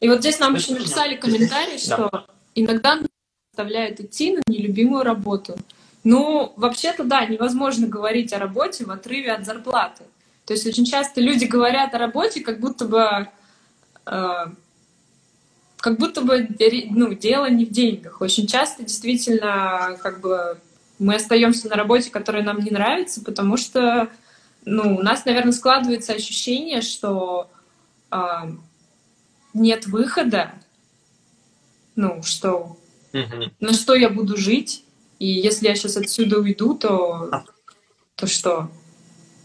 [0.00, 3.00] И вот здесь нам еще написали комментарий, что да иногда
[3.52, 5.56] заставляет идти на нелюбимую работу.
[6.02, 10.04] Ну, вообще-то, да, невозможно говорить о работе в отрыве от зарплаты.
[10.44, 13.28] То есть очень часто люди говорят о работе, как будто бы,
[14.06, 14.46] э,
[15.78, 16.48] как будто бы
[16.90, 18.20] ну, дело не в деньгах.
[18.20, 20.58] Очень часто действительно как бы
[20.98, 24.10] мы остаемся на работе, которая нам не нравится, потому что
[24.66, 27.50] ну, у нас, наверное, складывается ощущение, что
[28.10, 28.16] э,
[29.54, 30.52] нет выхода,
[31.96, 32.76] ну, что,
[33.12, 33.50] угу.
[33.60, 34.84] на что я буду жить,
[35.18, 37.44] и если я сейчас отсюда уйду, то, а.
[38.16, 38.70] то что?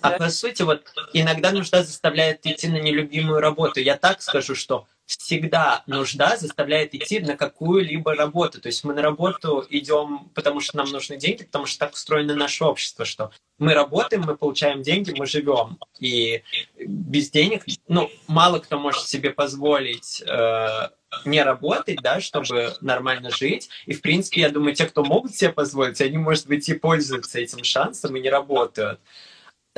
[0.02, 0.18] А да?
[0.18, 3.80] по сути, вот иногда нужда заставляет идти на нелюбимую работу.
[3.80, 8.62] Я так скажу, что всегда нужда заставляет идти на какую-либо работу.
[8.62, 12.36] То есть мы на работу идем, потому что нам нужны деньги, потому что так устроено
[12.36, 15.80] наше общество, что мы работаем, мы получаем деньги, мы живем.
[16.00, 16.44] И
[16.78, 20.90] без денег, ну, мало кто может себе позволить э,
[21.26, 23.70] не работать, да, чтобы нормально жить.
[23.88, 27.40] И, в принципе, я думаю, те, кто могут себе позволить, они, может быть, и пользуются
[27.40, 29.00] этим шансом и не работают.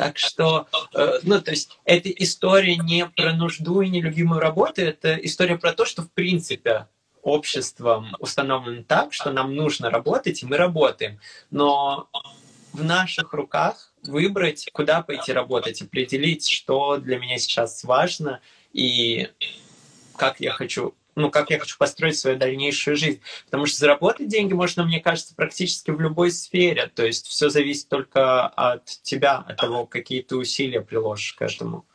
[0.02, 5.14] Так что, э, ну, то есть, эта история не про нужду и нелюбимую работу, это
[5.14, 6.88] история про то, что, в принципе,
[7.22, 11.20] обществом установлено так, что нам нужно работать, и мы работаем.
[11.52, 12.10] Но
[12.74, 18.42] в наших руках выбрать, куда пойти работать, определить, что для меня сейчас важно
[18.74, 19.30] и
[20.18, 23.21] как я хочу ну, как я хочу построить свою дальнейшую жизнь.
[23.45, 26.89] Потому что заработать деньги можно, мне кажется, практически в любой сфере.
[26.93, 31.86] То есть все зависит только от тебя, от того, какие ты усилия приложишь к этому.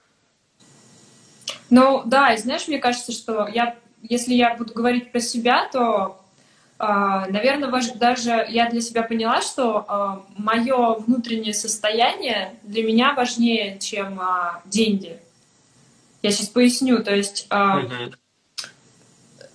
[1.70, 6.20] Ну, да, и знаешь, мне кажется, что я, если я буду говорить про себя, то,
[6.78, 13.78] э, наверное, даже я для себя поняла, что э, мое внутреннее состояние для меня важнее,
[13.78, 15.18] чем э, деньги.
[16.22, 17.02] Я сейчас поясню.
[17.02, 17.46] То есть...
[17.50, 18.14] Э, uh-huh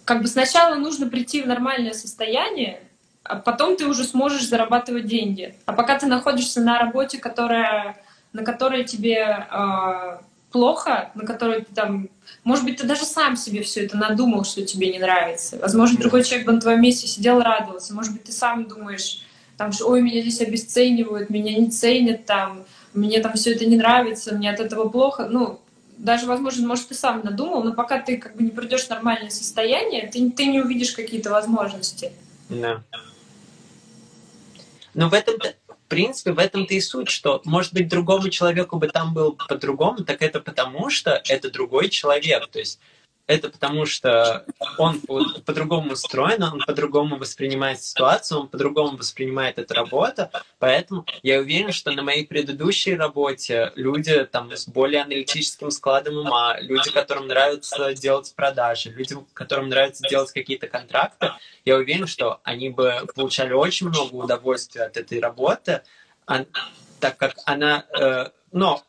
[0.05, 2.81] как бы сначала нужно прийти в нормальное состояние,
[3.23, 5.55] а потом ты уже сможешь зарабатывать деньги.
[5.65, 7.97] А пока ты находишься на работе, которая,
[8.33, 10.17] на которой тебе э,
[10.51, 12.09] плохо, на которой ты там,
[12.43, 15.57] может быть, ты даже сам себе все это надумал, что тебе не нравится.
[15.59, 17.93] Возможно, другой человек бы на твоем месте сидел радовался.
[17.93, 19.23] Может быть, ты сам думаешь,
[19.57, 23.77] там, что, ой, меня здесь обесценивают, меня не ценят, там, мне там все это не
[23.77, 25.27] нравится, мне от этого плохо.
[25.29, 25.60] Ну,
[26.01, 29.29] даже, возможно, может, ты сам надумал, но пока ты как бы не придешь в нормальное
[29.29, 32.11] состояние, ты, ты не увидишь какие-то возможности.
[32.49, 32.83] Да.
[34.95, 38.87] Но в этом в принципе, в этом-то и суть, что, может быть, другому человеку бы
[38.87, 42.47] там был по-другому, так это потому, что это другой человек.
[42.47, 42.79] То есть
[43.27, 44.45] это потому что
[44.77, 50.29] он по-другому устроен, он по-другому воспринимает ситуацию, он по-другому воспринимает эту работу,
[50.59, 56.59] поэтому я уверен, что на моей предыдущей работе люди там с более аналитическим складом ума,
[56.59, 61.31] люди, которым нравится делать продажи, люди, которым нравится делать какие-то контракты,
[61.65, 65.81] я уверен, что они бы получали очень много удовольствия от этой работы,
[66.25, 66.45] а,
[66.99, 68.83] так как она, э, но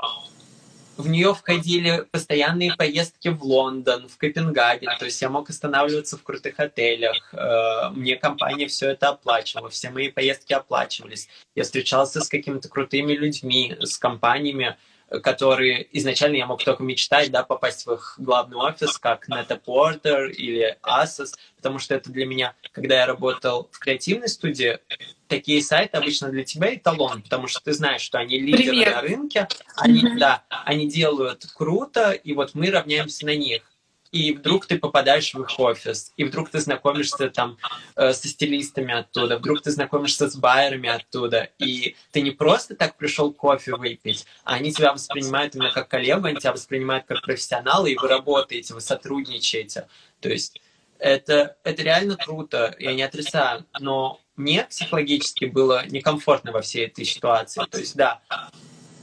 [0.97, 6.23] в нее входили постоянные поездки в Лондон, в Копенгаген, то есть я мог останавливаться в
[6.23, 12.29] крутых отелях, э, мне компания все это оплачивала, все мои поездки оплачивались, я встречался с
[12.29, 14.77] какими-то крутыми людьми, с компаниями,
[15.21, 20.31] которые изначально я мог только мечтать, да, попасть в их главный офис, как Neta Porter
[20.31, 24.79] или Asus, потому что это для меня, когда я работал в креативной студии,
[25.29, 28.95] такие сайты обычно для тебя эталон, потому что ты знаешь, что они лидеры Привет.
[28.95, 30.19] на рынке, они, mm-hmm.
[30.19, 33.63] да, они делают круто, и вот мы равняемся на них.
[34.13, 37.57] И вдруг ты попадаешь в их офис, и вдруг ты знакомишься там
[37.97, 42.97] э, со стилистами оттуда, вдруг ты знакомишься с байерами оттуда, и ты не просто так
[42.97, 47.87] пришел кофе выпить, а они тебя воспринимают именно как коллегу, они тебя воспринимают как профессионала,
[47.87, 49.89] и вы работаете, вы сотрудничаете.
[50.21, 50.61] То есть
[50.99, 57.05] это, это реально круто, я не отрицаю, но мне психологически было некомфортно во всей этой
[57.05, 57.63] ситуации.
[57.71, 58.21] То есть, да,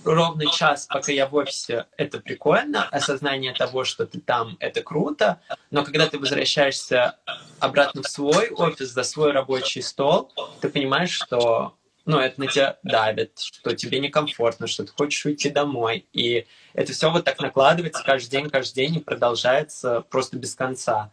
[0.04, 5.42] ровный час, пока я в офисе, это прикольно, осознание того, что ты там, это круто,
[5.72, 7.18] но когда ты возвращаешься
[7.60, 10.32] обратно в свой офис, за свой рабочий стол,
[10.62, 15.52] ты понимаешь, что ну, это на тебя давит, что тебе некомфортно, что ты хочешь уйти
[15.52, 16.08] домой.
[16.12, 21.12] И это все вот так накладывается каждый день, каждый день и продолжается просто без конца.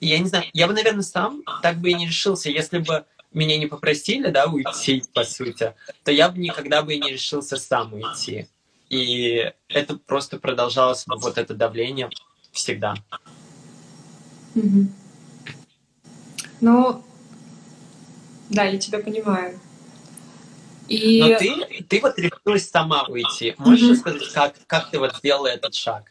[0.00, 3.04] И я не знаю, я бы, наверное, сам так бы и не решился, если бы
[3.32, 7.56] меня не попросили, да, уйти, по сути, то я бы никогда бы и не решился
[7.56, 8.48] сам уйти.
[8.88, 12.08] И это просто продолжалось, вот это давление
[12.52, 12.94] всегда.
[14.54, 14.86] Угу.
[16.60, 17.04] Ну,
[18.48, 19.60] да, я тебя понимаю.
[20.88, 21.20] И...
[21.20, 23.54] Но ты, ты вот решилась сама уйти.
[23.58, 23.96] Можешь угу.
[23.96, 26.10] сказать, как, как ты вот сделала этот шаг?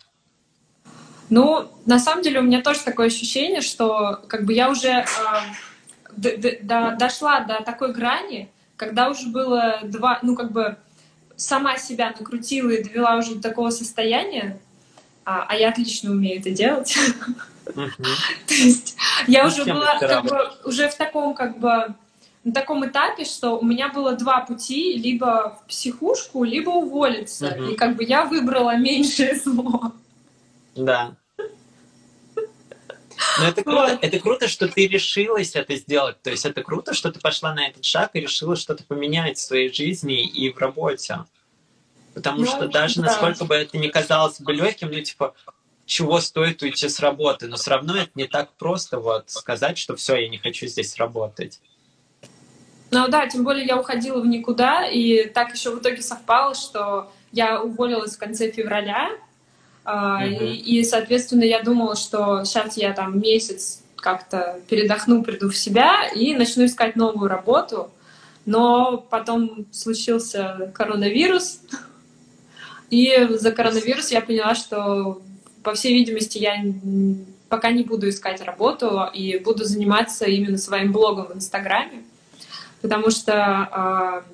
[1.30, 5.06] Ну, на самом деле у меня тоже такое ощущение, что как бы я уже э,
[6.17, 10.77] дошла до такой грани, когда уже было два, ну как бы
[11.36, 14.60] сама себя накрутила и довела уже до такого состояния,
[15.25, 16.97] а, а я отлично умею это делать.
[17.65, 18.95] То есть
[19.27, 21.93] я ну, уже была как бы уже в таком как бы
[22.43, 27.49] на таком этапе, что у меня было два пути, либо в психушку, либо уволиться.
[27.49, 29.91] И как бы я выбрала меньшее зло.
[30.73, 31.17] Да.
[33.39, 36.21] Но это круто, это круто, что ты решилась это сделать.
[36.21, 39.41] То есть это круто, что ты пошла на этот шаг и решила что-то поменять в
[39.41, 41.25] своей жизни и в работе.
[42.13, 43.08] Потому ну, что даже да.
[43.08, 45.36] насколько бы это не казалось бы легким, ну типа,
[45.86, 49.95] чего стоит уйти с работы, но все равно это не так просто вот сказать, что
[49.95, 51.60] все, я не хочу здесь работать.
[52.91, 57.12] Ну да, тем более я уходила в никуда, и так еще в итоге совпало, что
[57.32, 59.12] я уволилась в конце февраля,
[59.88, 60.45] Uh-huh.
[60.45, 66.10] И, и, соответственно, я думала, что сейчас я там месяц как-то передохну, приду в себя
[66.13, 67.89] и начну искать новую работу.
[68.45, 71.62] Но потом случился коронавирус,
[72.89, 75.21] и за коронавирус я поняла, что,
[75.63, 76.58] по всей видимости, я
[77.47, 82.04] пока не буду искать работу и буду заниматься именно своим блогом в Инстаграме,
[82.82, 84.32] потому что э,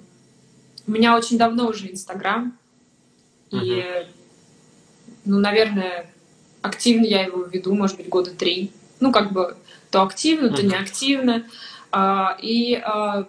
[0.87, 2.57] у меня очень давно уже Инстаграм,
[3.51, 4.07] uh-huh.
[5.25, 6.09] Ну, наверное,
[6.61, 8.71] активно я его веду, может быть, года три.
[8.99, 9.55] Ну, как бы
[9.91, 11.45] то активно, то неактивно.
[11.91, 13.27] А, и а,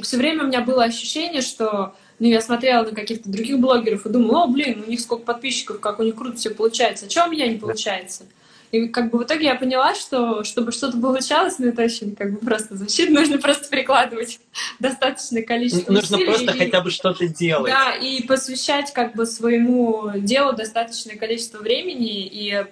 [0.00, 4.10] все время у меня было ощущение, что ну, я смотрела на каких-то других блогеров и
[4.10, 7.06] думала, о, блин, у них сколько подписчиков, как у них круто все получается.
[7.06, 8.24] А что у меня не получается?
[8.70, 12.32] И как бы в итоге я поняла, что чтобы что-то получалось, ну это очень как
[12.32, 14.40] бы просто звучит, нужно просто прикладывать
[14.78, 16.30] достаточное количество Нужно усилий.
[16.30, 17.72] просто и, хотя бы что-то делать.
[17.72, 22.26] Да, и посвящать как бы своему делу достаточное количество времени.
[22.26, 22.66] И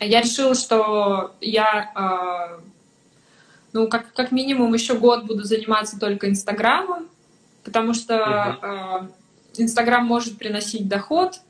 [0.00, 2.60] я решила, что я, э,
[3.72, 7.08] ну, как, как минимум еще год буду заниматься только Инстаграмом,
[7.64, 9.10] потому что
[9.56, 11.40] Инстаграм э, может приносить доход,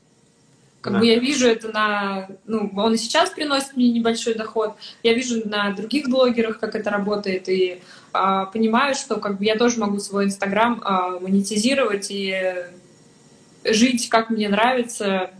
[0.83, 0.99] как да.
[0.99, 2.27] бы я вижу это на...
[2.45, 4.75] Ну, он и сейчас приносит мне небольшой доход.
[5.01, 7.79] Я вижу на других блогерах, как это работает, и
[8.11, 12.53] а, понимаю, что как бы я тоже могу свой Инстаграм а, монетизировать и
[13.63, 15.31] жить, как мне нравится,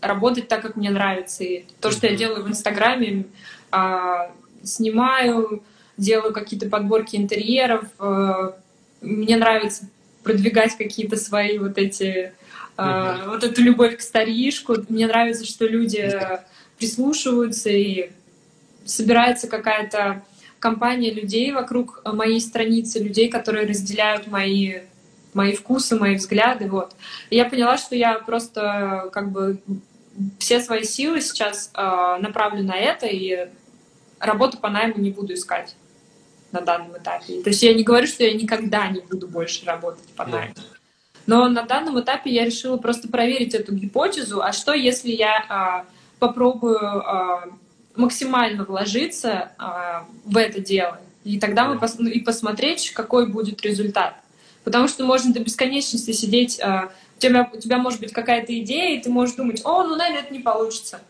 [0.00, 1.42] работать так, как мне нравится.
[1.42, 3.26] И то, что я делаю в Инстаграме,
[3.72, 4.30] а,
[4.62, 5.64] снимаю,
[5.96, 8.56] делаю какие-то подборки интерьеров, а,
[9.00, 9.88] мне нравится
[10.22, 12.32] продвигать какие-то свои вот эти
[12.76, 13.30] Uh-huh.
[13.30, 14.74] вот эту любовь к старишку.
[14.88, 16.10] Мне нравится, что люди
[16.76, 18.10] прислушиваются и
[18.84, 20.24] собирается какая-то
[20.58, 24.80] компания людей вокруг моей страницы, людей, которые разделяют мои
[25.34, 26.94] мои вкусы, мои взгляды, вот.
[27.28, 29.58] И я поняла, что я просто как бы
[30.38, 33.48] все свои силы сейчас э, направлю на это, и
[34.20, 35.74] работу по найму не буду искать
[36.52, 37.42] на данном этапе.
[37.42, 40.54] То есть я не говорю, что я никогда не буду больше работать по найму.
[41.26, 45.90] Но на данном этапе я решила просто проверить эту гипотезу, а что если я э,
[46.18, 47.50] попробую э,
[47.96, 49.62] максимально вложиться э,
[50.24, 54.16] в это дело, и тогда мы пос и посмотреть, какой будет результат.
[54.64, 59.02] Потому что можно до бесконечности сидеть, у, тебя, у тебя может быть какая-то идея, и
[59.02, 61.00] ты можешь думать, о, ну, наверное, это не получится.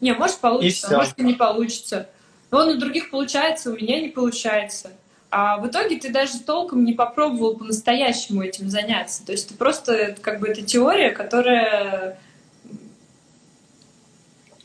[0.00, 2.08] Не, может получится, а может и не получится.
[2.50, 4.92] Но у других получается, у меня не получается.
[5.36, 9.26] А в итоге ты даже толком не попробовал по-настоящему этим заняться.
[9.26, 12.20] То есть ты просто, как бы, это теория, которая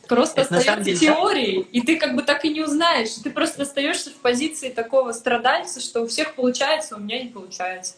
[0.08, 3.10] просто это остается деле, теорией, и ты как бы так и не узнаешь.
[3.24, 7.30] Ты просто остаешься в позиции такого страдальца, что у всех получается, а у меня не
[7.30, 7.96] получается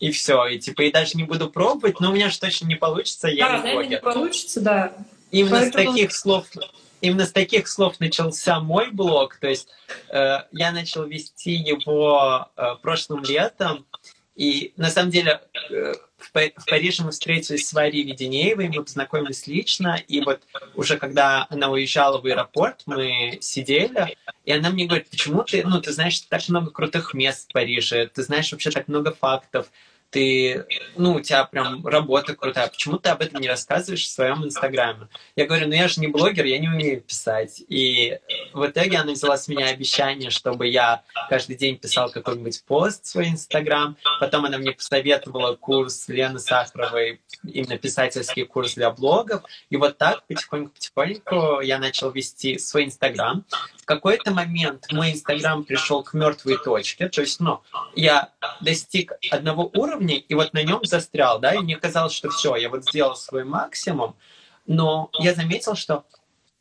[0.00, 0.46] и все.
[0.46, 3.48] И типа, и даже не буду пробовать, но у меня же точно не получится, я
[3.48, 3.90] да, не блогер.
[3.90, 4.92] не получится, да.
[5.30, 5.90] Именно Поэтому...
[5.90, 6.46] с таких слов
[7.00, 9.36] именно с таких слов начался мой блог.
[9.36, 9.68] То есть
[10.10, 13.86] э, я начал вести его э, прошлым летом.
[14.34, 15.40] И на самом деле
[15.70, 20.00] э, в, в Париже мы встретились с Варей Веденеевой, мы познакомились лично.
[20.06, 20.42] И вот
[20.74, 25.80] уже когда она уезжала в аэропорт, мы сидели, и она мне говорит, почему ты, ну,
[25.80, 29.70] ты знаешь так много крутых мест в Париже, ты знаешь вообще так много фактов,
[30.10, 34.44] ты, ну, у тебя прям работа крутая, почему ты об этом не рассказываешь в своем
[34.44, 35.08] инстаграме?
[35.36, 37.62] Я говорю, ну я же не блогер, я не умею писать.
[37.68, 38.18] И
[38.52, 43.08] в итоге она взяла с меня обещание, чтобы я каждый день писал какой-нибудь пост в
[43.08, 43.96] свой инстаграм.
[44.20, 49.42] Потом она мне посоветовала курс Лены Сахаровой, именно писательский курс для блогов.
[49.68, 53.44] И вот так потихоньку-потихоньку я начал вести свой инстаграм.
[53.88, 57.62] Какой-то момент мой инстаграм пришел к мертвой точке, то есть, ну,
[57.96, 58.28] я
[58.60, 62.68] достиг одного уровня, и вот на нем застрял, да, и мне казалось, что все, я
[62.68, 64.14] вот сделал свой максимум,
[64.66, 66.04] но я заметил, что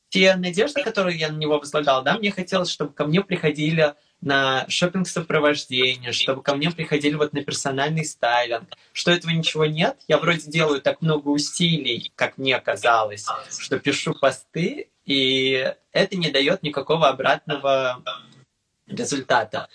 [0.07, 4.65] те надежды, которые я на него возлагал, да, мне хотелось, чтобы ко мне приходили на
[4.69, 8.69] шопинг сопровождение, чтобы ко мне приходили вот на персональный стайлинг.
[8.93, 14.13] Что этого ничего нет, я вроде делаю так много усилий, как мне казалось, что пишу
[14.13, 18.03] посты, и это не дает никакого обратного
[18.87, 19.69] результата.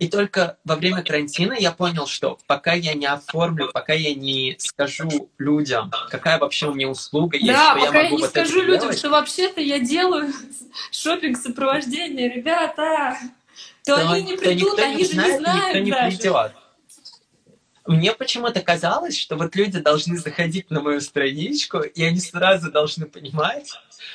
[0.00, 4.56] И только во время карантина я понял, что пока я не оформлю, пока я не
[4.58, 8.22] скажу людям, какая вообще у меня услуга есть, да, что пока я могу я не
[8.22, 10.32] вот скажу людям, делать, что вообще-то я делаю
[10.90, 13.14] шопинг сопровождение, ребята,
[13.90, 16.16] то, то они не придут, то они же знает, не знают никто не даже.
[16.16, 16.52] придет.
[17.86, 23.06] Мне почему-то казалось, что вот люди должны заходить на мою страничку, и они сразу должны
[23.06, 23.72] понимать,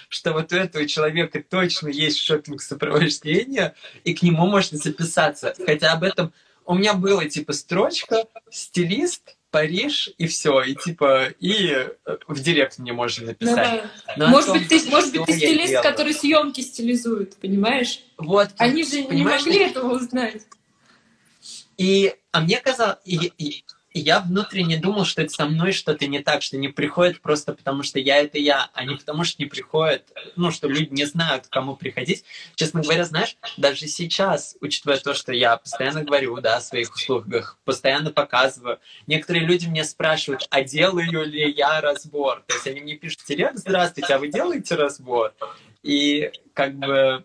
[0.07, 3.73] что вот у этого человека точно есть шопинг сопровождение,
[4.03, 5.53] и к нему можно записаться.
[5.65, 6.31] Хотя об этом
[6.65, 12.77] у меня было типа строчка, стилист, Париж и все, и типа и э, в директ
[12.77, 13.83] мне можно написать.
[13.83, 14.27] Ну, да.
[14.27, 15.89] может том, быть, ты, может быть, ты стилист, делаю.
[15.89, 18.01] который съемки стилизует, понимаешь?
[18.17, 18.49] Вот.
[18.57, 20.41] Они же не могли этого узнать.
[21.77, 23.63] И, а мне казалось, и, и,
[23.99, 27.83] я внутренне думал, что это со мной что-то не так, что не приходят просто потому,
[27.83, 31.47] что я это я, а не потому, что не приходят, ну, что люди не знают,
[31.47, 32.25] к кому приходить.
[32.55, 37.57] Честно говоря, знаешь, даже сейчас, учитывая то, что я постоянно говорю, да, о своих услугах,
[37.63, 42.43] постоянно показываю, некоторые люди мне спрашивают, а делаю ли я разбор?
[42.47, 45.33] То есть они мне пишут, Терек, здравствуйте, а вы делаете разбор?
[45.83, 47.23] И как бы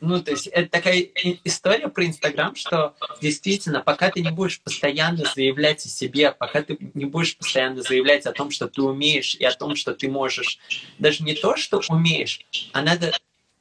[0.00, 1.06] ну, то есть это такая
[1.44, 6.76] история про Инстаграм, что действительно, пока ты не будешь постоянно заявлять о себе, пока ты
[6.94, 10.58] не будешь постоянно заявлять о том, что ты умеешь, и о том, что ты можешь,
[10.98, 12.40] даже не то, что умеешь,
[12.72, 13.12] а надо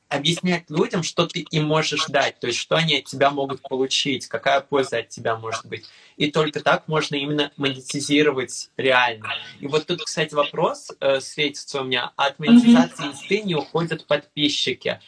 [0.08, 4.28] объяснять людям, что ты им можешь дать, то есть что они от тебя могут получить,
[4.28, 5.86] какая польза от тебя может быть.
[6.18, 9.30] И только так можно именно монетизировать реально.
[9.60, 12.12] И вот тут, кстати, вопрос э, светится у меня.
[12.16, 15.00] От монетизации инсты не уходят подписчики.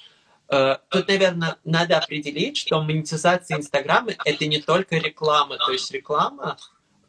[0.50, 5.58] Э, тут, наверное, надо определить, что монетизация Инстаграма— это не только реклама.
[5.58, 6.58] То есть реклама,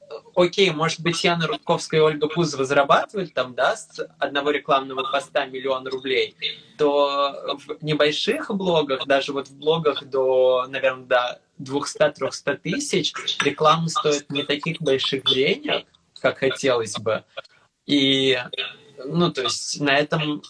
[0.00, 5.08] э, окей, может быть, Яна Рудковская и Ольга Пузова зарабатывают там, да, с одного рекламного
[5.10, 6.34] поста миллион рублей,
[6.78, 13.12] то в небольших блогах, даже вот в блогах до, наверное, до 200-300 тысяч,
[13.44, 15.86] реклама стоит не таких больших денег,
[16.20, 17.24] как хотелось бы.
[17.86, 18.36] И,
[19.04, 20.42] ну, то есть на этом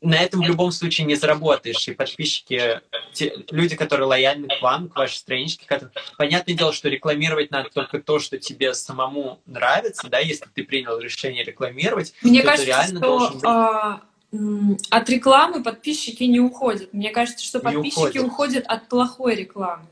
[0.00, 1.86] на этом в любом случае не заработаешь.
[1.86, 2.80] И подписчики,
[3.12, 5.92] те, люди, которые лояльны к вам, к вашей страничке, которые...
[6.16, 10.98] понятное дело, что рекламировать надо только то, что тебе самому нравится, да, если ты принял
[10.98, 13.44] решение рекламировать, Мне кажется, реально что быть...
[13.44, 14.02] а,
[14.90, 16.92] от рекламы подписчики не уходят.
[16.92, 18.24] Мне кажется, что подписчики уходят.
[18.24, 19.86] уходят от плохой рекламы.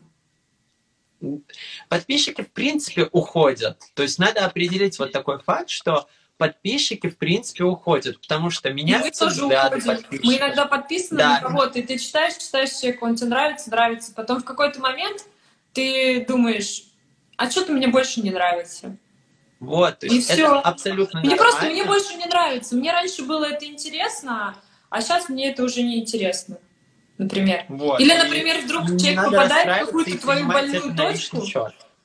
[1.88, 3.78] Подписчики, в принципе, уходят.
[3.94, 9.26] То есть надо определить вот такой факт, что подписчики, в принципе, уходят, потому что меняются
[9.26, 10.24] мы взгляды подписчиков.
[10.24, 11.28] Мы иногда подписаны да.
[11.34, 14.14] на кого-то, и ты читаешь, читаешь человека, он тебе нравится, нравится.
[14.14, 15.26] Потом в какой-то момент
[15.74, 16.84] ты думаешь,
[17.36, 18.96] а что-то мне больше не нравится.
[19.60, 20.60] Вот, то есть и это все.
[20.60, 22.76] абсолютно Мне просто мне больше не нравится.
[22.76, 24.56] Мне раньше было это интересно,
[24.88, 26.58] а сейчас мне это уже не интересно.
[27.18, 27.64] Например.
[27.68, 27.98] Вот.
[27.98, 31.44] Или, например, вдруг человек попадает в какую-то твою больную точку.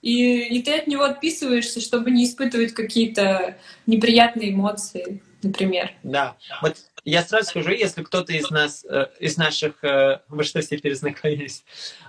[0.04, 5.92] И, и ты от него отписываешься, чтобы не испытывать какие-то неприятные эмоции, например.
[6.04, 6.36] Да.
[6.62, 6.76] Вот
[7.06, 11.64] я сразу скажу, если кто-то из нас, э, из наших, э, вы что все перезнакомились,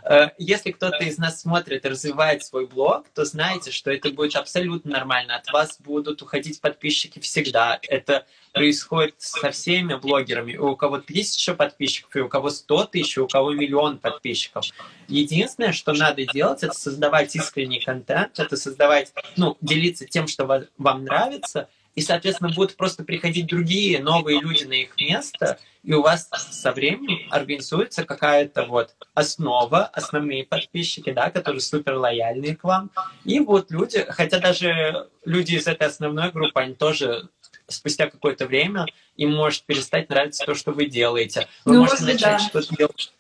[0.05, 4.37] э, если кто-то из нас смотрит и развивает свой блог, то знаете, что это будет
[4.37, 5.37] абсолютно нормально.
[5.37, 7.79] От вас будут уходить подписчики всегда.
[7.89, 10.57] Это происходит со всеми блогерами.
[10.57, 14.67] У кого тысяча подписчиков, и у кого сто тысяч, и у кого миллион подписчиков.
[15.09, 21.05] Единственное, что надо делать, это создавать искренний контент, это создавать, ну, делиться тем, что вам
[21.05, 26.29] нравится, и, соответственно, будут просто приходить другие новые люди на их место, и у вас
[26.31, 32.91] со временем организуется какая-то вот основа, основные подписчики, да, которые супер лояльные к вам,
[33.25, 37.29] и вот люди, хотя даже люди из этой основной группы, они тоже
[37.69, 38.87] спустя какое-то время
[39.17, 41.49] им может перестать нравиться то, что вы делаете.
[41.65, 42.39] Вы ну, можете начать да.
[42.39, 43.13] что-то делать.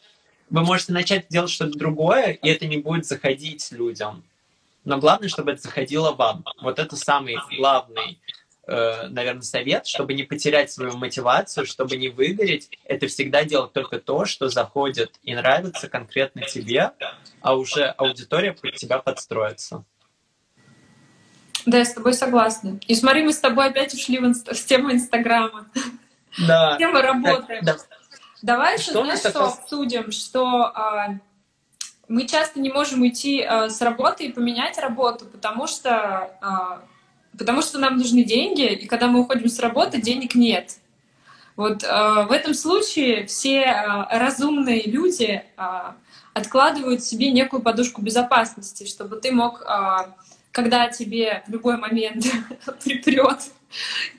[0.50, 4.22] Вы можете начать делать что-то другое, и это не будет заходить людям.
[4.84, 6.44] Но главное, чтобы это заходило вам.
[6.60, 8.18] Вот это самый главный
[8.66, 14.24] наверное, совет, чтобы не потерять свою мотивацию, чтобы не выгореть, это всегда делать только то,
[14.24, 16.92] что заходит и нравится конкретно тебе,
[17.40, 19.84] а уже аудитория под тебя подстроится.
[21.66, 22.78] Да, я с тобой согласна.
[22.86, 24.48] И смотри, мы с тобой опять ушли в, инст...
[24.48, 25.66] в тему Инстаграма.
[26.46, 26.76] Да.
[26.78, 27.60] Тема работы.
[27.62, 27.76] Да.
[28.42, 31.18] Давай еще, знаешь, что обсудим, что а,
[32.08, 36.82] мы часто не можем уйти а, с работы и поменять работу, потому что а,
[37.38, 40.76] потому что нам нужны деньги, и когда мы уходим с работы, денег нет.
[41.56, 41.86] Вот э,
[42.28, 45.92] в этом случае все э, разумные люди э,
[46.32, 50.10] откладывают себе некую подушку безопасности, чтобы ты мог, э,
[50.50, 52.24] когда тебе в любой момент
[52.84, 53.38] припрет,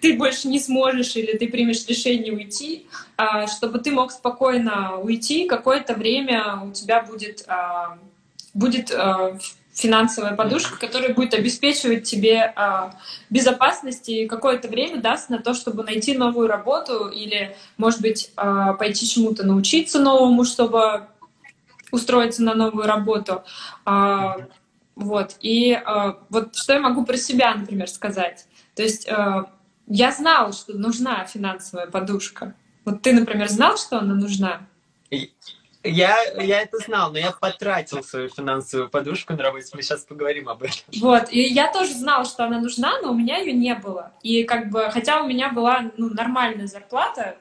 [0.01, 2.88] ты больше не сможешь или ты примешь решение уйти,
[3.18, 7.97] э, чтобы ты мог спокойно уйти, какое-то время у тебя будет, э,
[8.53, 9.38] будет э,
[9.76, 12.89] финансовая подушка, которая будет обеспечивать тебе э,
[13.30, 18.73] безопасность и какое-то время даст на то, чтобы найти новую работу или, может быть, э,
[18.80, 21.07] пойти чему-то научиться новому, чтобы
[21.91, 23.43] устроиться на новую работу.
[23.86, 24.47] Э,
[24.95, 25.36] вот.
[25.41, 28.47] И э, вот что я могу про себя, например, сказать.
[28.76, 29.43] То есть э,
[29.88, 32.55] я знала, что нужна финансовая подушка.
[32.86, 34.67] Вот ты, например, знал, что она нужна?
[35.86, 39.69] Я, я это знал, но я потратил свою финансовую подушку на работе.
[39.73, 40.83] Мы сейчас поговорим об этом.
[40.99, 44.11] Вот, и я тоже знала, что она нужна, но у меня ее не было.
[44.23, 47.38] И как бы, хотя у меня была ну, нормальная зарплата,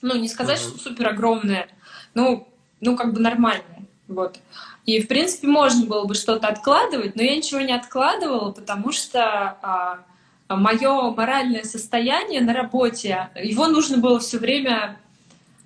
[0.00, 0.68] ну, не сказать, uh-huh.
[0.68, 1.68] что супер огромная,
[2.14, 2.48] ну,
[2.80, 3.86] ну, как бы нормальная.
[4.06, 4.38] Вот.
[4.86, 9.20] И, в принципе, можно было бы что-то откладывать, но я ничего не откладывала, потому что
[9.22, 10.04] а,
[10.48, 14.98] мое моральное состояние на работе, его нужно было все время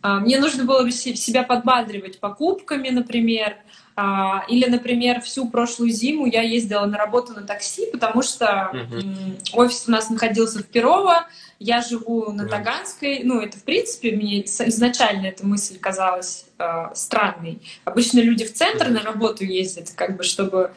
[0.03, 3.57] мне нужно было себя подбадривать покупками, например,
[3.95, 9.51] а, или, например, всю прошлую зиму я ездила на работу на такси, потому что uh-huh.
[9.53, 11.27] офис у нас находился в Перово,
[11.59, 13.21] я живу на Таганской.
[13.23, 17.61] Ну, это, в принципе, мне изначально эта мысль казалась э, странной.
[17.85, 20.73] Обычно люди в центр на работу ездят, как бы, чтобы,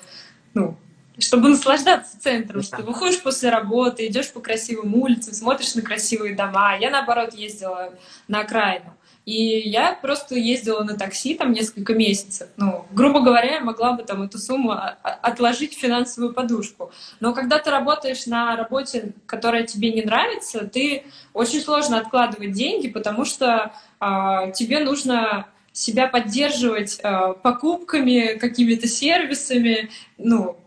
[0.54, 0.78] ну,
[1.18, 6.36] чтобы наслаждаться центром, что ты выходишь после работы, идешь по красивым улицам, смотришь на красивые
[6.36, 6.78] дома.
[6.78, 7.94] Я, наоборот, ездила
[8.28, 8.95] на окраину.
[9.26, 12.48] И я просто ездила на такси там несколько месяцев.
[12.58, 16.92] Ну, грубо говоря, я могла бы там эту сумму отложить в финансовую подушку.
[17.20, 22.88] Но когда ты работаешь на работе, которая тебе не нравится, ты очень сложно откладывать деньги,
[22.88, 29.90] потому что а, тебе нужно себя поддерживать а, покупками, какими-то сервисами.
[30.20, 30.58] Ну,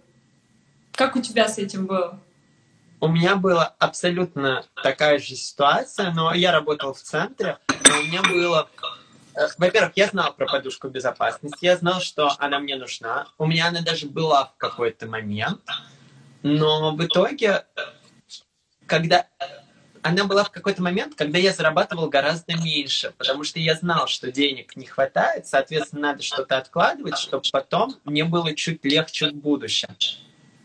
[0.92, 2.18] как у тебя с этим было?
[3.00, 7.58] У меня была абсолютно такая же ситуация, но я работал в центре,
[7.90, 8.68] у меня было...
[9.56, 13.28] Во-первых, я знал про подушку безопасности, я знал, что она мне нужна.
[13.38, 15.60] У меня она даже была в какой-то момент.
[16.42, 17.64] Но в итоге,
[18.86, 19.26] когда
[20.02, 24.32] она была в какой-то момент, когда я зарабатывал гораздо меньше, потому что я знал, что
[24.32, 29.88] денег не хватает, соответственно, надо что-то откладывать, чтобы потом мне было чуть легче в будущем.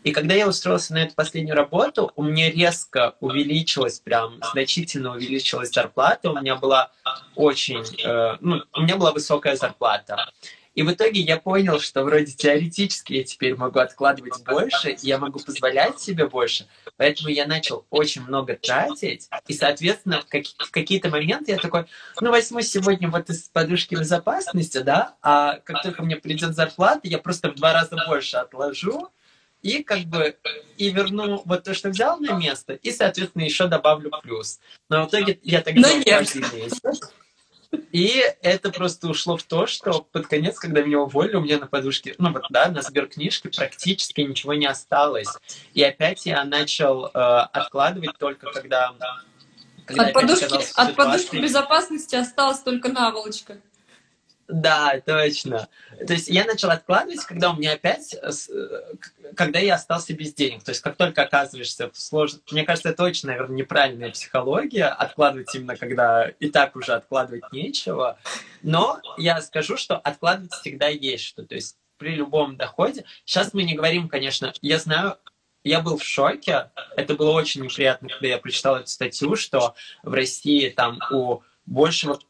[0.04, 5.70] И когда я устроился на эту последнюю работу, у меня резко увеличилась, прям значительно увеличилась
[5.72, 6.30] зарплата.
[6.30, 6.90] У меня была
[7.34, 10.30] очень, э, ну, у меня была высокая зарплата.
[10.74, 15.38] И в итоге я понял, что вроде теоретически я теперь могу откладывать больше, я могу
[15.38, 16.66] позволять себе больше.
[16.98, 19.28] Поэтому я начал очень много тратить.
[19.46, 21.86] И, соответственно, в, какие- в какие-то моменты я такой,
[22.20, 27.18] ну, возьму сегодня вот из подушки безопасности, да, а как только мне придет зарплата, я
[27.18, 29.08] просто в два раза больше отложу,
[29.64, 30.36] и как бы
[30.76, 34.60] и верну вот то, что взял на место, и, соответственно, еще добавлю плюс.
[34.90, 35.62] Но в итоге я
[36.52, 37.12] месяц.
[37.90, 41.66] И это просто ушло в то, что под конец, когда меня уволили, у меня на
[41.66, 45.28] подушке, ну вот да, на сберкнижке практически ничего не осталось.
[45.72, 48.94] И опять я начал э, откладывать только когда...
[49.86, 53.58] когда От подушки, от подушки безопасности осталась только наволочка.
[54.48, 55.68] Да, точно.
[56.06, 58.94] То есть я начал откладывать, когда у меня опять, э,
[59.34, 60.62] когда я остался без денег.
[60.62, 62.42] То есть как только оказываешься в сложном...
[62.50, 68.18] Мне кажется, это очень, наверное, неправильная психология, откладывать именно, когда и так уже откладывать нечего.
[68.62, 71.44] Но я скажу, что откладывать всегда есть что.
[71.44, 73.04] То есть при любом доходе...
[73.24, 75.16] Сейчас мы не говорим, конечно, я знаю,
[75.62, 76.70] я был в шоке.
[76.96, 82.20] Это было очень неприятно, когда я прочитал эту статью, что в России там у большего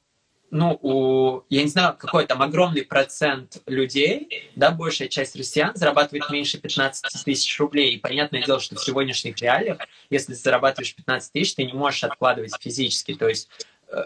[0.50, 6.30] ну, у, я не знаю, какой там огромный процент людей, да, большая часть россиян зарабатывает
[6.30, 7.94] меньше 15 тысяч рублей.
[7.94, 9.78] И понятное дело, что в сегодняшних реалиях,
[10.10, 13.14] если ты зарабатываешь 15 тысяч, ты не можешь откладывать физически.
[13.14, 13.48] То есть
[13.88, 14.04] э,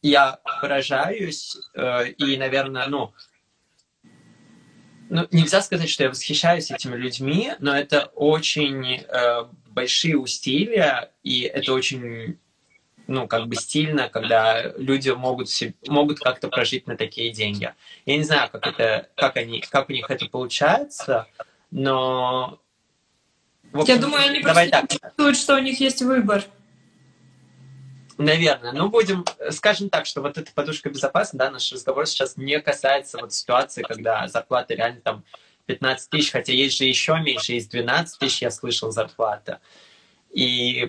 [0.00, 3.12] я поражаюсь э, и, наверное, ну,
[5.08, 11.42] ну, нельзя сказать, что я восхищаюсь этими людьми, но это очень э, большие усилия, и
[11.42, 12.38] это очень
[13.06, 17.72] ну, как бы стильно, когда люди могут, себе, могут как-то прожить на такие деньги.
[18.04, 21.26] Я не знаю, как, это, как, они, как у них это получается,
[21.70, 22.60] но...
[23.72, 26.44] общем, Я думаю, они просто так, чувствуют, что у них есть выбор.
[28.18, 28.72] наверное.
[28.72, 33.18] Ну, будем, скажем так, что вот эта подушка безопасности, да, наш разговор сейчас не касается
[33.18, 35.24] вот ситуации, когда зарплата реально там
[35.66, 39.60] 15 тысяч, хотя есть же еще меньше, есть 12 тысяч, я слышал, зарплата.
[40.30, 40.88] И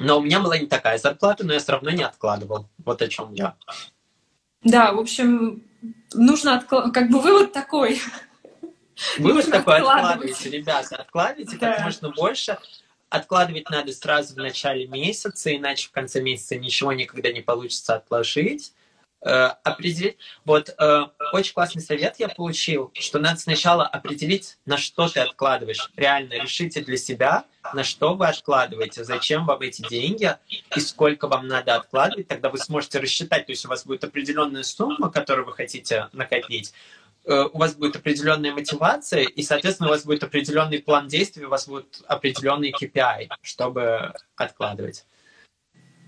[0.00, 2.68] но у меня была не такая зарплата, но я все равно не откладывал.
[2.84, 3.56] Вот о чем я.
[4.62, 5.62] Да, в общем,
[6.12, 6.94] нужно откладывать.
[6.94, 8.00] Как бы вывод такой.
[9.18, 12.58] Вывод Нужно такой, откладывайте, ребята, откладывайте как можно больше.
[13.08, 18.72] Откладывать надо сразу в начале месяца, иначе в конце месяца ничего никогда не получится отложить.
[19.20, 20.16] Э, определить.
[20.44, 21.02] Вот э,
[21.32, 25.90] очень классный совет я получил, что надо сначала определить, на что ты откладываешь.
[25.96, 27.44] Реально решите для себя,
[27.74, 30.36] на что вы откладываете, зачем вам эти деньги
[30.76, 32.28] и сколько вам надо откладывать.
[32.28, 36.72] Тогда вы сможете рассчитать, то есть у вас будет определенная сумма, которую вы хотите накопить,
[37.24, 41.48] э, у вас будет определенная мотивация, и, соответственно, у вас будет определенный план действий, у
[41.48, 45.04] вас будет определенный KPI, чтобы откладывать.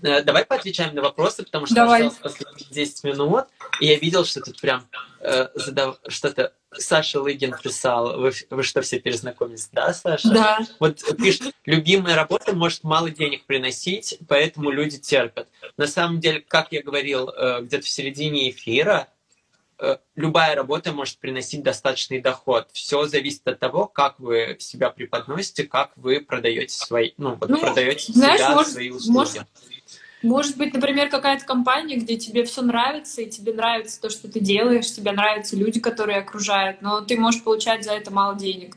[0.03, 2.07] Э, Давай поотвечаем на вопросы, потому что Давай.
[2.07, 3.45] осталось последние 10 минут,
[3.79, 4.87] и я видел, что тут прям
[5.19, 5.97] э, задав...
[6.07, 8.17] что-то Саша Лыгин писал.
[8.19, 10.29] Вы, вы что, все перезнакомились, да, Саша?
[10.29, 10.59] Да.
[10.79, 15.49] Вот пишет, любимая работа может мало денег приносить, поэтому люди терпят.
[15.77, 19.09] На самом деле, как я говорил э, где-то в середине эфира,
[19.79, 22.69] э, любая работа может приносить достаточный доход.
[22.71, 27.59] Все зависит от того, как вы себя преподносите, как вы продаете свои, ну, вот Ну,
[27.59, 29.13] продаете знаешь, себя, может- свои услуги.
[29.17, 29.41] может,
[30.23, 34.39] Может быть, например, какая-то компания, где тебе все нравится, и тебе нравится то, что ты
[34.39, 38.75] делаешь, тебе нравятся люди, которые окружают, но ты можешь получать за это мало денег.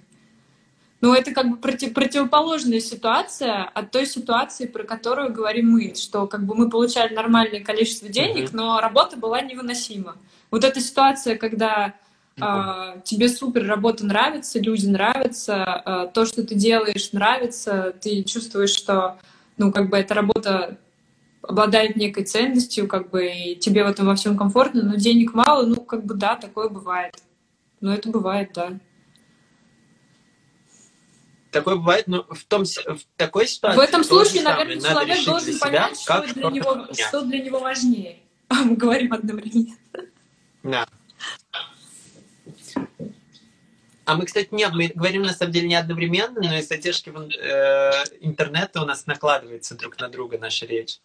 [1.03, 6.27] Ну, это как бы проти- противоположная ситуация от той ситуации, про которую говорим мы, что
[6.27, 8.57] как бы мы получали нормальное количество денег, Мгм.
[8.57, 10.17] но работа была невыносима.
[10.51, 11.95] Вот эта ситуация, когда
[12.41, 18.75] а, тебе супер работа нравится, люди нравятся, а, то, что ты делаешь, нравится, ты чувствуешь,
[18.75, 19.19] что
[19.57, 20.79] ну, как бы эта работа
[21.49, 25.67] обладает некой ценностью, как бы и тебе в этом во всем комфортно, но денег мало,
[25.67, 27.17] ну, как бы да, такое бывает.
[27.81, 28.79] Ну, это бывает, да.
[31.51, 33.79] Такое бывает, но в, том, в такой ситуации...
[33.79, 34.65] В этом случае, самое.
[34.65, 38.19] наверное, Надо человек должен себя, понять, что как для, него, что для него важнее.
[38.49, 39.75] А мы говорим одновременно.
[40.63, 40.87] Да.
[44.05, 47.17] А мы, кстати, нет, мы говорим на самом деле не одновременно, но из задержки в
[47.17, 50.99] ин- э, интернета у нас накладывается друг на друга наша речь.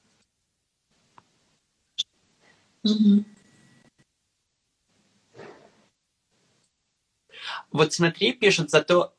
[7.72, 9.14] Вот смотри, пишут, зато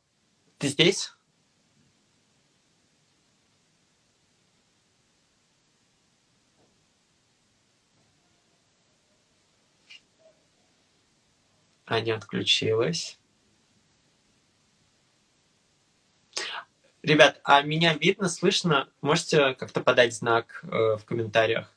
[0.57, 1.13] ты здесь?
[11.85, 13.19] Аня отключилась.
[17.03, 18.87] Ребят, а меня видно, слышно?
[19.01, 21.75] Можете как-то подать знак э, в комментариях?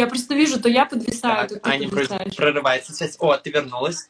[0.00, 2.34] Я просто вижу, то я подвисаю, так, то ты Аня подвисаешь.
[2.34, 3.16] прорывается связь.
[3.18, 4.08] О, ты вернулась.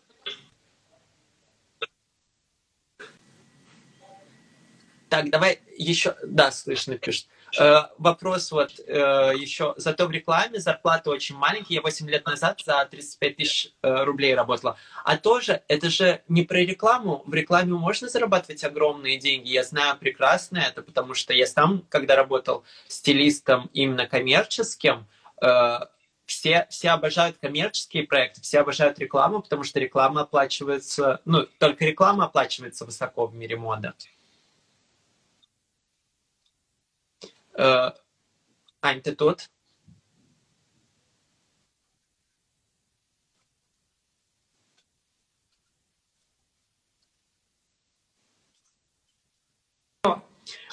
[5.09, 6.15] Так, давай еще...
[6.23, 7.27] Да, слышно, пишет.
[7.59, 9.75] Э, вопрос вот э, еще.
[9.79, 11.75] Зато в рекламе зарплата очень маленькая.
[11.75, 14.77] Я 8 лет назад за 35 тысяч э, рублей работала.
[15.05, 17.25] А тоже, это же не про рекламу.
[17.27, 19.49] В рекламе можно зарабатывать огромные деньги.
[19.49, 25.09] Я знаю прекрасно это, потому что я сам, когда работал стилистом именно коммерческим,
[26.31, 32.27] все, все обожают коммерческие проекты, все обожают рекламу, потому что реклама оплачивается, ну, только реклама
[32.27, 33.93] оплачивается высоко в мире моды.
[37.55, 37.91] Э,
[38.81, 39.51] Ань, ты тут?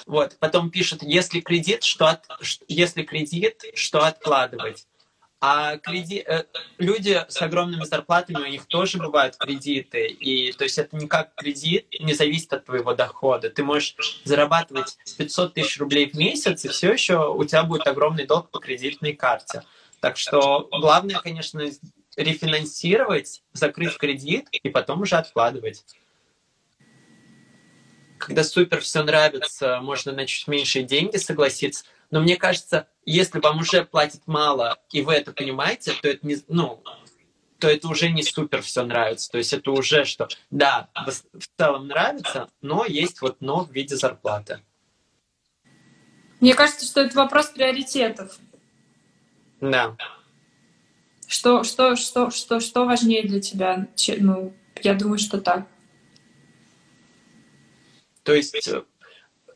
[0.08, 2.24] Вот, потом пишут, если кредит, что от,
[2.66, 4.86] если кредит, что откладывать.
[5.38, 6.24] А креди...
[6.26, 6.44] Э,
[6.78, 10.06] люди с огромными зарплатами, у них тоже бывают кредиты.
[10.06, 13.50] И то есть это не как кредит, не зависит от твоего дохода.
[13.50, 18.26] Ты можешь зарабатывать 500 тысяч рублей в месяц, и все еще у тебя будет огромный
[18.26, 19.62] долг по кредитной карте.
[20.00, 21.60] Так что главное, конечно,
[22.16, 25.84] рефинансировать, закрыть кредит и потом уже откладывать.
[28.18, 31.84] Когда супер все нравится, можно на чуть меньшие деньги согласиться.
[32.10, 36.38] Но мне кажется, если вам уже платят мало, и вы это понимаете, то это не,
[36.48, 36.82] ну,
[37.58, 39.30] то это уже не супер все нравится.
[39.30, 43.96] То есть это уже что, да, в целом нравится, но есть вот но в виде
[43.96, 44.60] зарплаты.
[46.40, 48.38] Мне кажется, что это вопрос приоритетов.
[49.60, 49.96] Да.
[51.26, 53.88] Что, что, что, что, что важнее для тебя?
[54.18, 55.66] Ну, я думаю, что так.
[58.28, 58.82] То есть э,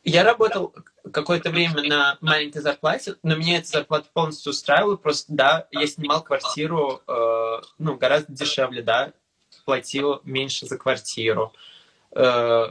[0.03, 0.75] я работал
[1.13, 4.97] какое-то время на маленькой зарплате, но меня эта зарплата полностью устраивала.
[4.97, 9.13] Просто, да, я снимал квартиру, э, ну, гораздо дешевле, да,
[9.67, 11.53] платил меньше за квартиру.
[12.13, 12.69] Э,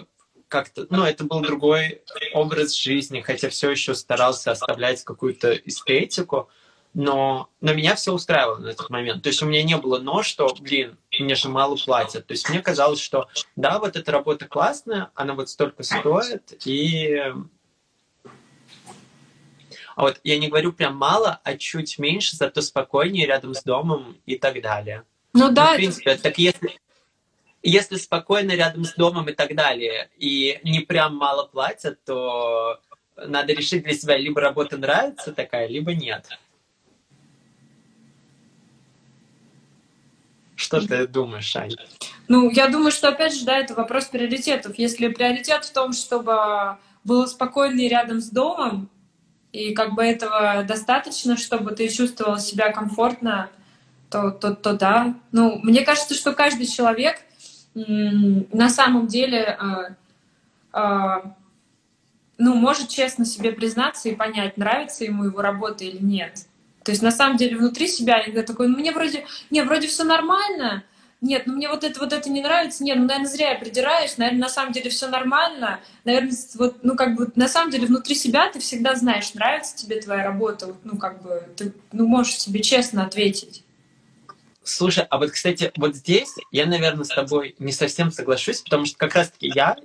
[0.48, 2.02] как-то, ну, это был другой
[2.34, 6.50] образ жизни, хотя все еще старался оставлять какую-то эстетику,
[6.94, 9.24] но, но меня все устраивало на этот момент.
[9.24, 12.28] То есть у меня не было «но», что, блин, мне же мало платят.
[12.28, 17.34] То есть мне казалось, что да, вот эта работа классная, она вот столько стоит, и
[19.96, 24.18] а вот я не говорю прям мало, а чуть меньше, зато спокойнее рядом с домом
[24.26, 25.04] и так далее.
[25.34, 25.68] Ну да.
[25.68, 26.24] Ну, в принципе, это...
[26.24, 26.80] так если,
[27.62, 32.80] если спокойно рядом с домом и так далее, и не прям мало платят, то
[33.16, 36.26] надо решить для себя, либо работа нравится такая, либо нет.
[40.62, 41.76] Что ты думаешь, Ань?
[42.28, 44.78] Ну, я думаю, что, опять же, да, это вопрос приоритетов.
[44.78, 48.88] Если приоритет в том, чтобы было спокойно и рядом с домом,
[49.52, 53.50] и как бы этого достаточно, чтобы ты чувствовал себя комфортно,
[54.12, 55.16] то, то, то да.
[55.32, 57.22] Ну, мне кажется, что каждый человек
[57.74, 61.22] на самом деле э, э,
[62.38, 66.46] ну, может честно себе признаться и понять, нравится ему его работа или нет.
[66.84, 70.04] То есть на самом деле внутри себя я такой, ну мне вроде, не, вроде все
[70.04, 70.84] нормально,
[71.22, 74.18] нет, ну мне вот это, вот это не нравится, нет, ну, наверное, зря я придираюсь,
[74.18, 78.16] наверное, на самом деле все нормально, наверное, вот, ну, как бы, на самом деле, внутри
[78.16, 82.62] себя ты всегда знаешь, нравится тебе твоя работа, ну, как бы, ты, ну, можешь себе
[82.62, 83.64] честно ответить.
[84.64, 88.96] Слушай, а вот, кстати, вот здесь я, наверное, с тобой не совсем соглашусь, потому что
[88.96, 89.76] как раз-таки я,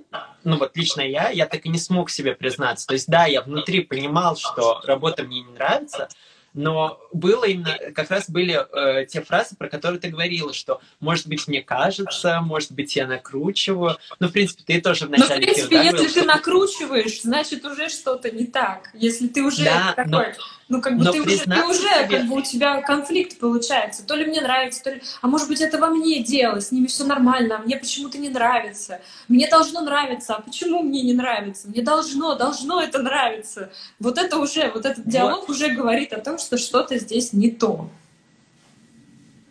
[0.43, 2.85] ну вот лично я, я так и не смог себе признаться.
[2.85, 6.09] То есть, да, я внутри понимал, что работа мне не нравится,
[6.53, 11.27] но было именно, как раз были э, те фразы, про которые ты говорила, что, может
[11.27, 13.97] быть, мне кажется, может быть, я накручиваю.
[14.19, 15.29] Ну, в принципе, ты тоже в начале...
[15.29, 18.89] Ну, в принципе, если говорил, ты накручиваешь, значит, уже что-то не так.
[18.93, 20.33] Если ты уже да, такой...
[20.69, 22.17] Но ну, как бы Но ты уже, ты уже себе...
[22.17, 24.05] как бы у тебя конфликт получается.
[24.05, 25.01] То ли мне нравится, то ли...
[25.21, 28.29] А может быть, это во мне дело, с ними все нормально, а мне почему-то не
[28.29, 28.99] нравится.
[29.29, 31.69] Мне должно нравиться, а почему мне не нравится?
[31.69, 33.71] Мне должно, должно это нравиться.
[33.99, 35.51] Вот это уже, вот этот диалог вот.
[35.51, 37.89] уже говорит о том, что что-то здесь не то.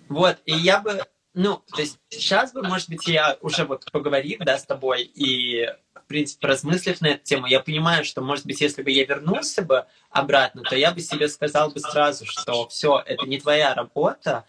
[0.09, 4.38] Вот, и я бы ну, то есть сейчас бы, может быть, я уже вот поговорив,
[4.38, 5.68] да, с тобой и
[6.07, 9.62] в принципе, размыслив на эту тему, я понимаю, что, может быть, если бы я вернулся
[9.62, 14.44] бы обратно, то я бы себе сказал бы сразу, что все, это не твоя работа,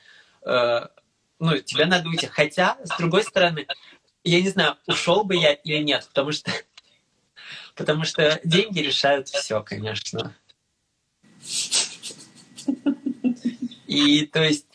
[0.46, 0.82] э,
[1.40, 2.28] ну, тебе надо уйти.
[2.28, 3.66] Хотя, с другой стороны,
[4.24, 6.52] я не знаю, ушел бы я или нет, потому что,
[7.76, 10.36] потому что деньги решают все, конечно.
[13.88, 14.68] И то есть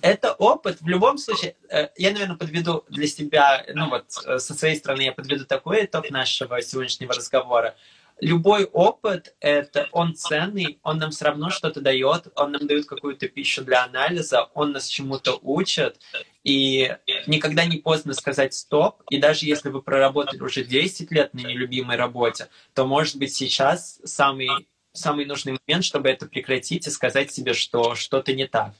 [0.00, 1.56] это опыт в любом случае.
[1.68, 5.84] Э, я, наверное, подведу для себя, ну вот э, со своей стороны я подведу такой
[5.84, 7.76] итог нашего сегодняшнего разговора.
[8.20, 13.28] Любой опыт, это он ценный, он нам все равно что-то дает, он нам дает какую-то
[13.28, 16.00] пищу для анализа, он нас чему-то учит,
[16.42, 16.96] и
[17.26, 19.02] никогда не поздно сказать стоп.
[19.10, 24.00] И даже если вы проработали уже 10 лет на нелюбимой работе, то, может быть, сейчас
[24.04, 24.48] самый,
[24.96, 28.72] самый нужный момент, чтобы это прекратить и сказать себе, что что-то не так.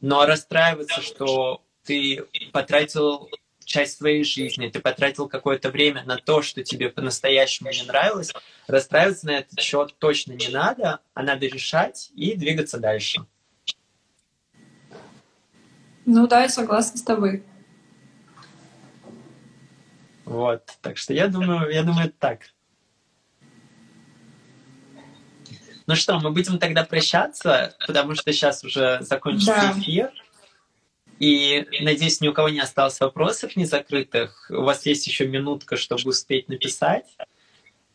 [0.00, 3.28] Но расстраиваться, что ты потратил
[3.64, 8.32] часть своей жизни, ты потратил какое-то время на то, что тебе по-настоящему не нравилось,
[8.66, 13.24] расстраиваться на этот счет точно не надо, а надо решать и двигаться дальше.
[16.04, 17.44] Ну да, я согласна с тобой.
[20.24, 22.40] Вот, так что я думаю, я думаю, это так.
[25.90, 29.74] Ну что, мы будем тогда прощаться, потому что сейчас уже закончится да.
[29.76, 30.12] эфир.
[31.18, 34.48] И надеюсь, ни у кого не осталось вопросов незакрытых.
[34.50, 37.06] У вас есть еще минутка, чтобы успеть написать.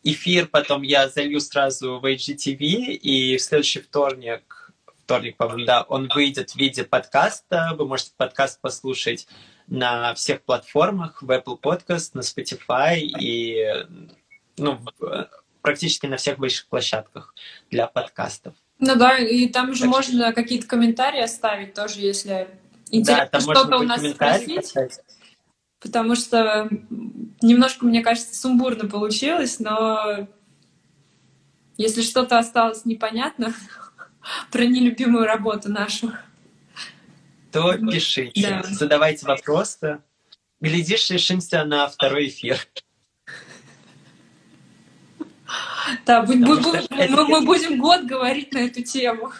[0.02, 4.72] Эфир потом я залью сразу в HGTV, и в следующий вторник,
[5.02, 7.72] вторник, по-моему, да, он выйдет в виде подкаста.
[7.78, 9.26] Вы можете подкаст послушать
[9.68, 13.86] на всех платформах, в Apple Podcast, на Spotify и
[14.58, 14.78] ну,
[15.66, 17.34] практически на всех больших площадках
[17.72, 18.54] для подкастов.
[18.78, 20.32] Ну да, и там же так можно что...
[20.32, 22.46] какие-то комментарии оставить тоже, если
[22.92, 24.54] интересно да, что-то у нас спросить.
[24.54, 25.00] Поставить.
[25.80, 26.68] Потому что
[27.42, 30.28] немножко, мне кажется, сумбурно получилось, но
[31.76, 33.52] если что-то осталось непонятно
[34.52, 36.12] про нелюбимую работу нашу,
[37.50, 38.62] то пишите, да.
[38.70, 39.98] задавайте вопросы.
[40.60, 42.56] Глядишь, решимся на второй эфир.
[46.04, 49.32] Да, будь, будь, будь, мы, мы будем год говорить на эту тему.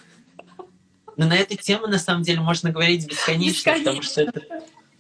[1.17, 3.85] Но на эту тему, на самом деле, можно говорить бесконечно, бесконечно.
[3.85, 4.43] потому что это,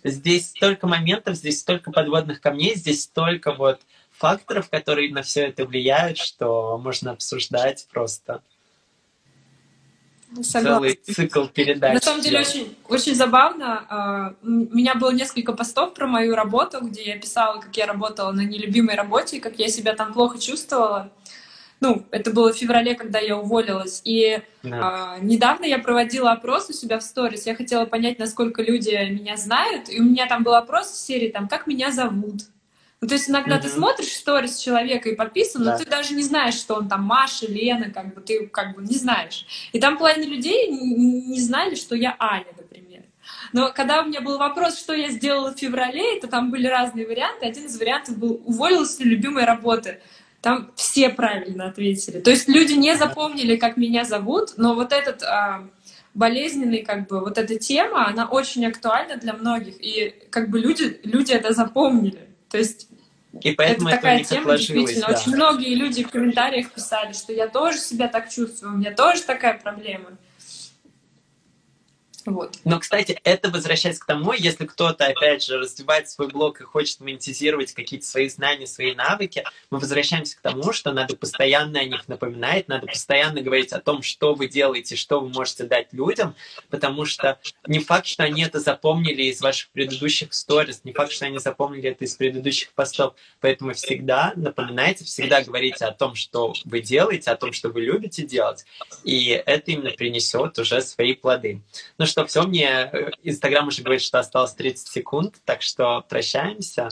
[0.02, 3.80] здесь столько моментов, здесь столько подводных камней, здесь столько вот
[4.12, 8.42] факторов, которые на все это влияют, что можно обсуждать просто.
[10.42, 10.62] Согласна.
[10.62, 11.94] Целый цикл передач.
[11.94, 13.86] На самом деле очень, очень забавно.
[13.88, 18.32] А, у меня было несколько постов про мою работу, где я писала, как я работала
[18.32, 21.10] на нелюбимой работе, как я себя там плохо чувствовала.
[21.80, 24.00] Ну, это было в феврале, когда я уволилась.
[24.04, 25.16] И да.
[25.18, 27.46] э, недавно я проводила опрос у себя в сторис.
[27.46, 29.88] Я хотела понять, насколько люди меня знают.
[29.90, 32.42] И у меня там был опрос в серии, там, как меня зовут,
[33.02, 33.62] ну, то есть иногда mm-hmm.
[33.62, 35.72] ты смотришь сторис человека и подписан, да.
[35.72, 38.82] но ты даже не знаешь, что он там Маша, Лена, как бы ты как бы
[38.82, 39.46] не знаешь.
[39.72, 43.02] И там половина людей не знали, что я Аня, например.
[43.52, 47.06] Но когда у меня был вопрос, что я сделала в феврале, то там были разные
[47.06, 47.44] варианты.
[47.44, 50.00] Один из вариантов был уволилась ли любимой работы.
[50.40, 52.20] Там все правильно ответили.
[52.20, 55.68] То есть люди не запомнили, как меня зовут, но вот этот а,
[56.14, 59.74] болезненный, как бы, вот эта тема, она очень актуальна для многих.
[59.80, 62.25] И как бы люди, люди это запомнили.
[62.50, 62.88] То есть
[63.42, 65.08] и поэтому это такая тема, действительно.
[65.08, 65.14] Да.
[65.14, 69.22] Очень многие люди в комментариях писали, что я тоже себя так чувствую, у меня тоже
[69.22, 70.16] такая проблема.
[72.26, 72.58] Вот.
[72.64, 76.98] Но, кстати, это возвращается к тому, если кто-то, опять же, развивает свой блог и хочет
[76.98, 82.08] монетизировать какие-то свои знания, свои навыки, мы возвращаемся к тому, что надо постоянно о них
[82.08, 86.34] напоминать, надо постоянно говорить о том, что вы делаете, что вы можете дать людям,
[86.68, 91.26] потому что не факт, что они это запомнили из ваших предыдущих сторис, не факт, что
[91.26, 96.80] они запомнили это из предыдущих постов, поэтому всегда напоминайте, всегда говорите о том, что вы
[96.80, 98.64] делаете, о том, что вы любите делать,
[99.04, 101.60] и это именно принесет уже свои плоды.
[101.98, 106.02] Ну что что, все, мне э, Инстаграм уже говорит, что осталось 30 секунд, так что
[106.08, 106.88] прощаемся.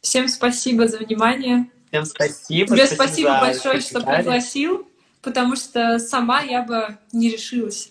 [0.00, 1.70] Всем спасибо за внимание.
[1.88, 2.74] Всем спасибо.
[2.74, 4.88] Тебе спасибо, спасибо большое, что пригласил,
[5.20, 7.90] потому что сама я бы не решилась.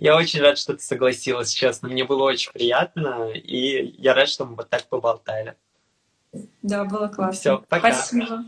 [0.00, 1.88] Я очень рад, что ты согласилась, честно.
[1.88, 5.56] Мне было очень приятно, и я рад, что мы вот так поболтали.
[6.60, 7.40] Да, было классно.
[7.40, 7.92] Все, пока.
[7.92, 8.44] Спасибо.